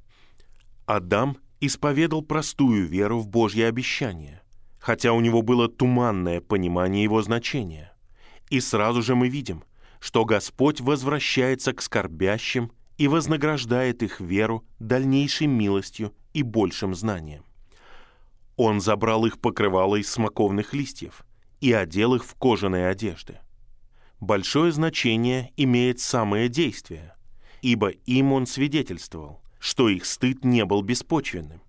Адам 0.87 1.37
исповедал 1.63 2.23
простую 2.23 2.87
веру 2.87 3.21
в 3.21 3.29
Божье 3.29 3.69
обещание, 3.69 4.43
хотя 4.81 5.13
у 5.13 5.21
него 5.21 5.43
было 5.43 5.69
туманное 5.69 6.41
понимание 6.41 7.05
его 7.05 7.23
значения. 7.23 7.97
И 8.51 8.59
сразу 8.59 9.01
же 9.01 9.15
мы 9.15 9.29
видим, 9.29 9.63
что 10.01 10.25
Господь 10.25 10.81
возвращается 10.81 11.73
к 11.73 11.81
скорбящим 11.81 12.73
и 12.99 13.07
вознаграждает 13.07 14.03
их 14.03 14.21
веру 14.21 14.65
дальнейшей 14.81 15.47
милостью 15.47 16.13
и 16.35 16.43
большим 16.43 16.97
знанием. 16.97 17.45
Он 18.57 18.81
забрал 18.81 19.25
их 19.25 19.39
покрывало 19.39 19.97
из 19.97 20.11
смоковных 20.11 20.75
листьев 20.75 21.25
и 21.61 21.73
одел 21.73 22.17
их 22.17 22.25
в 22.25 22.35
кожаные 22.35 22.89
одежды. 22.89 23.39
Большое 24.19 24.73
значение 24.73 25.53
имеет 25.57 26.01
самое 26.01 26.49
действие, 26.49 27.15
ибо 27.61 27.91
им 27.91 28.33
он 28.33 28.47
свидетельствовал, 28.47 29.42
что 29.63 29.89
их 29.89 30.07
стыд 30.07 30.45
не 30.45 30.65
был 30.65 30.83
беспочвенным. 30.83 31.63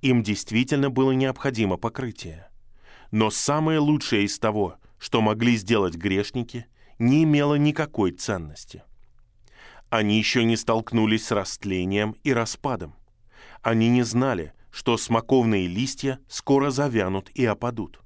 Им 0.00 0.22
действительно 0.22 0.90
было 0.90 1.10
необходимо 1.10 1.76
покрытие. 1.76 2.48
Но 3.10 3.30
самое 3.30 3.80
лучшее 3.80 4.26
из 4.26 4.38
того, 4.38 4.76
что 4.96 5.20
могли 5.20 5.56
сделать 5.56 5.96
грешники, 5.96 6.66
не 7.00 7.24
имело 7.24 7.56
никакой 7.56 8.12
ценности. 8.12 8.84
Они 9.90 10.18
еще 10.18 10.44
не 10.44 10.56
столкнулись 10.56 11.26
с 11.26 11.32
растлением 11.32 12.14
и 12.22 12.32
распадом. 12.32 12.94
Они 13.60 13.88
не 13.88 14.04
знали, 14.04 14.52
что 14.70 14.96
смоковные 14.96 15.66
листья 15.66 16.20
скоро 16.28 16.70
завянут 16.70 17.28
и 17.34 17.44
опадут. 17.44 17.98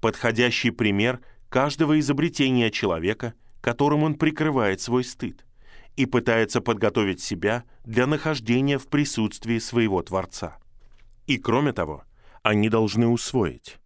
Подходящий 0.00 0.72
пример 0.72 1.20
каждого 1.48 2.00
изобретения 2.00 2.72
человека, 2.72 3.34
которым 3.60 4.02
он 4.02 4.16
прикрывает 4.16 4.80
свой 4.80 5.04
стыд 5.04 5.43
и 5.96 6.06
пытается 6.06 6.60
подготовить 6.60 7.20
себя 7.20 7.64
для 7.84 8.06
нахождения 8.06 8.78
в 8.78 8.88
присутствии 8.88 9.58
своего 9.58 10.02
Творца. 10.02 10.58
И 11.26 11.38
кроме 11.38 11.72
того, 11.72 12.04
они 12.42 12.68
должны 12.68 13.06
усвоить, 13.06 13.78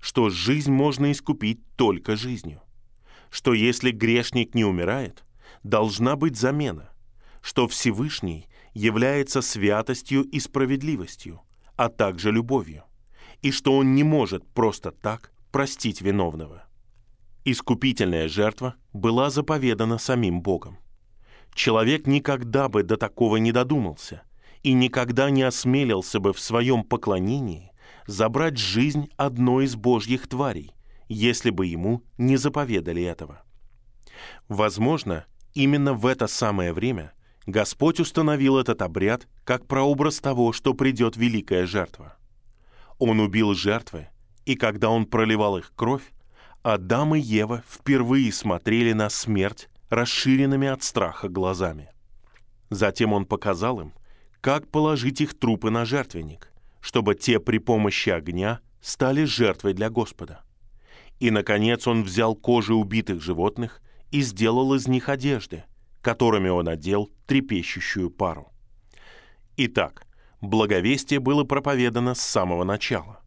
что 0.00 0.30
жизнь 0.30 0.72
можно 0.72 1.12
искупить 1.12 1.60
только 1.76 2.16
жизнью, 2.16 2.62
что 3.30 3.52
если 3.52 3.90
грешник 3.90 4.54
не 4.54 4.64
умирает, 4.64 5.24
должна 5.62 6.16
быть 6.16 6.36
замена, 6.36 6.90
что 7.42 7.68
Всевышний 7.68 8.48
является 8.72 9.42
святостью 9.42 10.22
и 10.22 10.38
справедливостью, 10.40 11.42
а 11.76 11.88
также 11.88 12.30
любовью, 12.30 12.84
и 13.42 13.50
что 13.50 13.76
он 13.76 13.94
не 13.94 14.04
может 14.04 14.46
просто 14.52 14.90
так 14.90 15.32
простить 15.50 16.00
виновного. 16.00 16.64
Искупительная 17.44 18.28
жертва 18.28 18.74
была 18.92 19.30
заповедана 19.30 19.98
самим 19.98 20.42
Богом. 20.42 20.78
Человек 21.56 22.06
никогда 22.06 22.68
бы 22.68 22.82
до 22.82 22.98
такого 22.98 23.38
не 23.38 23.50
додумался 23.50 24.22
и 24.62 24.74
никогда 24.74 25.30
не 25.30 25.42
осмелился 25.42 26.20
бы 26.20 26.34
в 26.34 26.38
своем 26.38 26.84
поклонении 26.84 27.72
забрать 28.06 28.58
жизнь 28.58 29.08
одной 29.16 29.64
из 29.64 29.74
божьих 29.74 30.28
тварей, 30.28 30.74
если 31.08 31.48
бы 31.48 31.64
ему 31.64 32.02
не 32.18 32.36
заповедали 32.36 33.02
этого. 33.02 33.42
Возможно, 34.48 35.24
именно 35.54 35.94
в 35.94 36.04
это 36.04 36.26
самое 36.26 36.74
время 36.74 37.14
Господь 37.46 38.00
установил 38.00 38.58
этот 38.58 38.82
обряд 38.82 39.26
как 39.44 39.66
прообраз 39.66 40.20
того, 40.20 40.52
что 40.52 40.74
придет 40.74 41.16
великая 41.16 41.64
жертва. 41.64 42.18
Он 42.98 43.18
убил 43.18 43.54
жертвы, 43.54 44.08
и 44.44 44.56
когда 44.56 44.90
он 44.90 45.06
проливал 45.06 45.56
их 45.56 45.72
кровь, 45.74 46.12
Адам 46.62 47.14
и 47.14 47.20
Ева 47.20 47.64
впервые 47.66 48.30
смотрели 48.30 48.92
на 48.92 49.08
смерть 49.08 49.70
расширенными 49.88 50.68
от 50.68 50.82
страха 50.82 51.28
глазами. 51.28 51.90
Затем 52.70 53.12
он 53.12 53.24
показал 53.24 53.80
им, 53.80 53.92
как 54.40 54.68
положить 54.68 55.20
их 55.20 55.38
трупы 55.38 55.70
на 55.70 55.84
жертвенник, 55.84 56.52
чтобы 56.80 57.14
те 57.14 57.40
при 57.40 57.58
помощи 57.58 58.10
огня 58.10 58.60
стали 58.80 59.24
жертвой 59.24 59.72
для 59.72 59.90
Господа. 59.90 60.42
И, 61.20 61.30
наконец, 61.30 61.86
он 61.86 62.02
взял 62.02 62.34
кожи 62.34 62.74
убитых 62.74 63.22
животных 63.22 63.80
и 64.10 64.22
сделал 64.22 64.74
из 64.74 64.86
них 64.86 65.08
одежды– 65.08 65.64
которыми 66.06 66.48
он 66.48 66.68
одел 66.68 67.10
трепещущую 67.26 68.10
пару. 68.10 68.52
Итак, 69.56 70.06
благовестие 70.40 71.18
было 71.18 71.42
проповедано 71.42 72.14
с 72.14 72.20
самого 72.20 72.62
начала. 72.62 73.18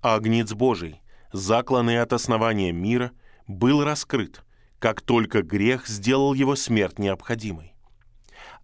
Агнец 0.00 0.52
Божий, 0.52 1.02
закланный 1.32 2.00
от 2.00 2.12
основания 2.12 2.70
мира, 2.70 3.10
был 3.48 3.82
раскрыт, 3.82 4.43
как 4.84 5.00
только 5.00 5.40
грех 5.40 5.86
сделал 5.86 6.34
его 6.34 6.56
смерть 6.56 6.98
необходимой. 6.98 7.72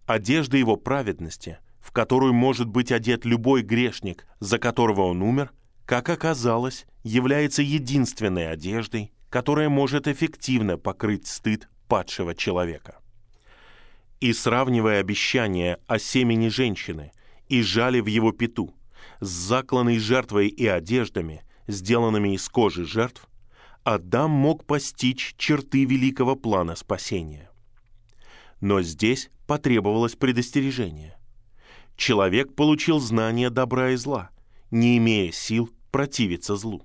Одежда 0.05 0.55
его 0.55 0.75
праведности, 0.75 1.57
в 1.79 1.91
которую 1.91 2.31
может 2.31 2.67
быть 2.67 2.91
одет 2.91 3.25
любой 3.25 3.63
грешник, 3.63 4.27
за 4.39 4.59
которого 4.59 5.01
он 5.01 5.23
умер, 5.23 5.51
как 5.87 6.09
оказалось, 6.09 6.85
является 7.01 7.63
единственной 7.63 8.51
одеждой, 8.51 9.11
которая 9.31 9.67
может 9.67 10.07
эффективно 10.07 10.77
покрыть 10.77 11.25
стыд 11.25 11.67
падшего 11.87 12.35
человека 12.35 12.99
и 14.19 14.31
сравнивая 14.31 14.99
обещание 14.99 15.79
о 15.87 15.97
семени 15.97 16.49
женщины 16.49 17.13
и 17.49 17.63
жали 17.63 17.99
в 17.99 18.05
его 18.05 18.31
пету 18.31 18.75
с 19.21 19.27
закланной 19.27 19.97
жертвой 19.97 20.49
и 20.49 20.67
одеждами, 20.67 21.41
сделанными 21.65 22.35
из 22.35 22.47
кожи 22.47 22.85
жертв, 22.85 23.27
Адам 23.83 24.31
мог 24.31 24.65
постичь 24.65 25.35
черты 25.37 25.85
великого 25.85 26.35
плана 26.35 26.75
спасения. 26.75 27.49
Но 28.59 28.81
здесь 28.81 29.29
потребовалось 29.47 30.15
предостережение. 30.15 31.17
Человек 31.95 32.55
получил 32.55 32.99
знание 32.99 33.49
добра 33.49 33.91
и 33.91 33.95
зла, 33.95 34.29
не 34.69 34.97
имея 34.97 35.31
сил 35.31 35.69
противиться 35.91 36.55
злу. 36.55 36.83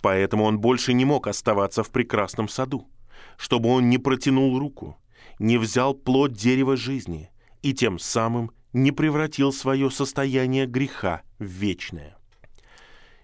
Поэтому 0.00 0.44
он 0.44 0.58
больше 0.58 0.92
не 0.92 1.04
мог 1.04 1.26
оставаться 1.26 1.82
в 1.82 1.90
прекрасном 1.90 2.48
саду, 2.48 2.88
чтобы 3.36 3.68
он 3.68 3.90
не 3.90 3.98
протянул 3.98 4.58
руку– 4.58 4.96
не 5.38 5.58
взял 5.58 5.94
плод 5.94 6.32
дерева 6.32 6.76
жизни 6.76 7.30
и 7.62 7.72
тем 7.72 7.98
самым 7.98 8.50
не 8.72 8.92
превратил 8.92 9.52
свое 9.52 9.90
состояние 9.90 10.66
греха 10.66 11.22
в 11.38 11.44
вечное. 11.44 12.17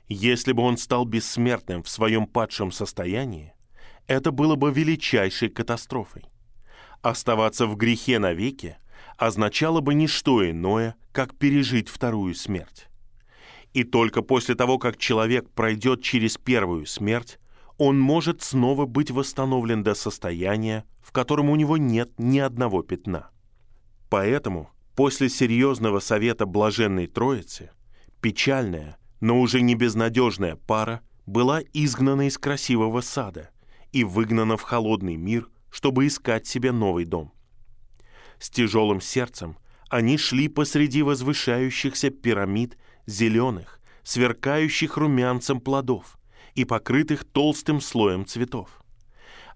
Если 0.08 0.52
бы 0.52 0.62
он 0.62 0.76
стал 0.76 1.04
бессмертным 1.04 1.82
в 1.82 1.88
своем 1.88 2.26
падшем 2.26 2.72
состоянии, 2.72 3.54
это 4.06 4.32
было 4.32 4.54
бы 4.54 4.70
величайшей 4.70 5.48
катастрофой. 5.48 6.24
Оставаться 7.00 7.66
в 7.66 7.76
грехе 7.76 8.18
навеки 8.18 8.76
означало 9.16 9.80
бы 9.80 9.94
не 9.94 10.06
что 10.06 10.48
иное, 10.48 10.94
как 11.12 11.36
пережить 11.36 11.88
вторую 11.88 12.34
смерть. 12.34 12.88
И 13.72 13.82
только 13.82 14.22
после 14.22 14.54
того, 14.54 14.78
как 14.78 14.98
человек 14.98 15.50
пройдет 15.50 16.02
через 16.02 16.36
первую 16.36 16.86
смерть, 16.86 17.38
он 17.76 17.98
может 17.98 18.42
снова 18.42 18.86
быть 18.86 19.10
восстановлен 19.10 19.82
до 19.82 19.94
состояния, 19.94 20.84
в 21.02 21.12
котором 21.12 21.50
у 21.50 21.56
него 21.56 21.76
нет 21.76 22.12
ни 22.18 22.38
одного 22.38 22.82
пятна. 22.82 23.30
Поэтому 24.10 24.70
после 24.94 25.28
серьезного 25.28 25.98
совета 25.98 26.46
Блаженной 26.46 27.06
Троицы 27.06 27.70
печальная, 28.20 28.96
но 29.24 29.40
уже 29.40 29.62
не 29.62 29.74
безнадежная 29.74 30.56
пара 30.56 31.00
была 31.24 31.62
изгнана 31.72 32.26
из 32.26 32.36
красивого 32.36 33.00
сада 33.00 33.48
и 33.90 34.04
выгнана 34.04 34.58
в 34.58 34.62
холодный 34.62 35.16
мир, 35.16 35.48
чтобы 35.70 36.06
искать 36.06 36.46
себе 36.46 36.72
новый 36.72 37.06
дом. 37.06 37.32
С 38.38 38.50
тяжелым 38.50 39.00
сердцем 39.00 39.56
они 39.88 40.18
шли 40.18 40.48
посреди 40.48 41.00
возвышающихся 41.00 42.10
пирамид 42.10 42.76
зеленых, 43.06 43.80
сверкающих 44.02 44.98
румянцем 44.98 45.58
плодов– 45.58 46.18
и 46.54 46.66
покрытых 46.66 47.24
толстым 47.24 47.80
слоем 47.80 48.26
цветов. 48.26 48.68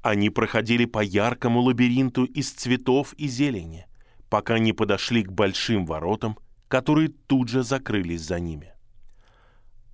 Они 0.00 0.30
проходили 0.30 0.86
по 0.86 1.02
яркому 1.04 1.60
лабиринту 1.60 2.24
из 2.24 2.50
цветов 2.50 3.12
и 3.18 3.28
зелени, 3.28 3.86
пока 4.30 4.58
не 4.58 4.72
подошли 4.72 5.24
к 5.24 5.30
большим 5.30 5.84
воротам, 5.84 6.38
которые 6.68 7.10
тут 7.10 7.48
же 7.48 7.62
закрылись 7.62 8.22
за 8.22 8.40
ними. 8.40 8.72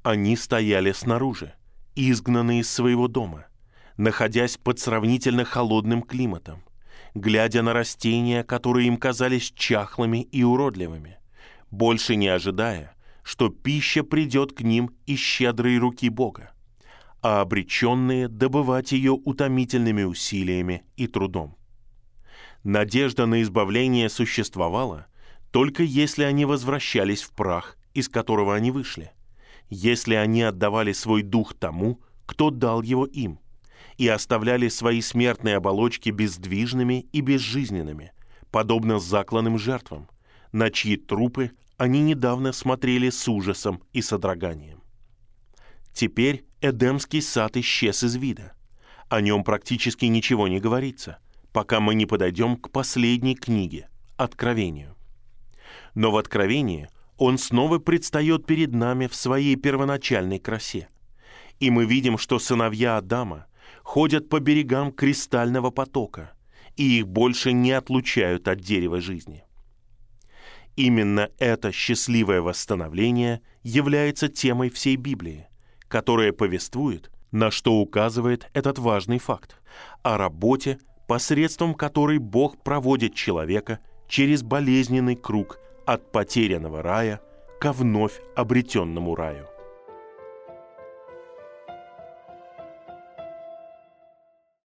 Они 0.04 0.36
стояли 0.36 0.92
снаружи, 0.92 1.54
изгнанные 1.96 2.60
из 2.60 2.70
своего 2.70 3.08
дома, 3.08 3.46
находясь 3.96 4.56
под 4.56 4.78
сравнительно 4.78 5.44
холодным 5.44 6.02
климатом, 6.02 6.62
глядя 7.14 7.62
на 7.62 7.72
растения, 7.72 8.44
которые 8.44 8.86
им 8.86 8.96
казались 8.96 9.50
чахлыми 9.50 10.22
и 10.22 10.44
уродливыми, 10.44 11.18
больше 11.72 12.14
не 12.14 12.28
ожидая, 12.28 12.94
что 13.24 13.48
пища 13.48 14.04
придет 14.04 14.52
к 14.52 14.60
ним 14.60 14.94
из 15.06 15.18
щедрой 15.18 15.78
руки 15.78 16.08
Бога 16.08 16.54
а 17.24 17.40
обреченные 17.40 18.28
добывать 18.28 18.92
ее 18.92 19.12
утомительными 19.12 20.02
усилиями 20.02 20.84
и 20.98 21.06
трудом. 21.06 21.56
Надежда 22.64 23.24
на 23.24 23.40
избавление 23.40 24.10
существовала 24.10 25.06
только 25.50 25.84
если 25.84 26.24
они 26.24 26.44
возвращались 26.44 27.22
в 27.22 27.30
прах, 27.30 27.78
из 27.94 28.10
которого 28.10 28.54
они 28.54 28.70
вышли, 28.70 29.10
если 29.68 30.14
они 30.14 30.42
отдавали 30.42 30.92
свой 30.92 31.22
дух 31.22 31.54
тому, 31.54 32.00
кто 32.26 32.50
дал 32.50 32.82
его 32.82 33.06
им, 33.06 33.38
и 33.96 34.08
оставляли 34.08 34.68
свои 34.68 35.00
смертные 35.00 35.56
оболочки 35.56 36.10
бездвижными 36.10 37.06
и 37.12 37.20
безжизненными, 37.20 38.12
подобно 38.50 38.98
закланным 38.98 39.58
жертвам, 39.58 40.08
на 40.52 40.70
чьи 40.70 40.96
трупы 40.96 41.52
они 41.76 42.00
недавно 42.00 42.52
смотрели 42.52 43.10
с 43.10 43.28
ужасом 43.28 43.82
и 43.92 44.02
содроганием. 44.02 44.82
Теперь 45.92 46.44
Эдемский 46.60 47.22
сад 47.22 47.56
исчез 47.56 48.02
из 48.02 48.16
вида. 48.16 48.52
О 49.08 49.20
нем 49.20 49.44
практически 49.44 50.06
ничего 50.06 50.48
не 50.48 50.60
говорится, 50.60 51.18
пока 51.52 51.80
мы 51.80 51.94
не 51.94 52.06
подойдем 52.06 52.56
к 52.56 52.70
последней 52.70 53.34
книге– 53.34 53.88
Откровению. 54.16 54.96
Но 55.94 56.10
в 56.12 56.16
Откровении 56.16 56.88
он 57.16 57.38
снова 57.38 57.78
предстает 57.78 58.46
перед 58.46 58.72
нами 58.72 59.06
в 59.06 59.14
своей 59.14 59.56
первоначальной 59.56 60.38
красе. 60.38 60.88
И 61.60 61.70
мы 61.70 61.86
видим, 61.86 62.18
что 62.18 62.38
сыновья 62.38 62.96
Адама 62.96 63.46
ходят 63.82 64.28
по 64.28 64.40
берегам 64.40 64.90
кристального 64.92 65.70
потока, 65.70 66.32
и 66.76 66.98
их 66.98 67.08
больше 67.08 67.52
не 67.52 67.72
отлучают 67.72 68.48
от 68.48 68.60
дерева 68.60 69.00
жизни. 69.00 69.44
Именно 70.76 71.30
это 71.38 71.70
счастливое 71.70 72.40
восстановление 72.40 73.42
является 73.62 74.28
темой 74.28 74.70
всей 74.70 74.96
Библии, 74.96 75.46
которая 75.86 76.32
повествует, 76.32 77.12
на 77.30 77.52
что 77.52 77.74
указывает 77.74 78.50
этот 78.54 78.78
важный 78.80 79.18
факт, 79.18 79.60
о 80.02 80.18
работе, 80.18 80.78
посредством 81.06 81.74
которой 81.74 82.18
Бог 82.18 82.60
проводит 82.62 83.14
человека 83.14 83.78
через 84.08 84.42
болезненный 84.42 85.14
круг 85.14 85.60
от 85.86 86.12
потерянного 86.12 86.82
рая 86.82 87.20
ко 87.60 87.72
вновь 87.72 88.20
обретенному 88.36 89.14
раю. 89.14 89.53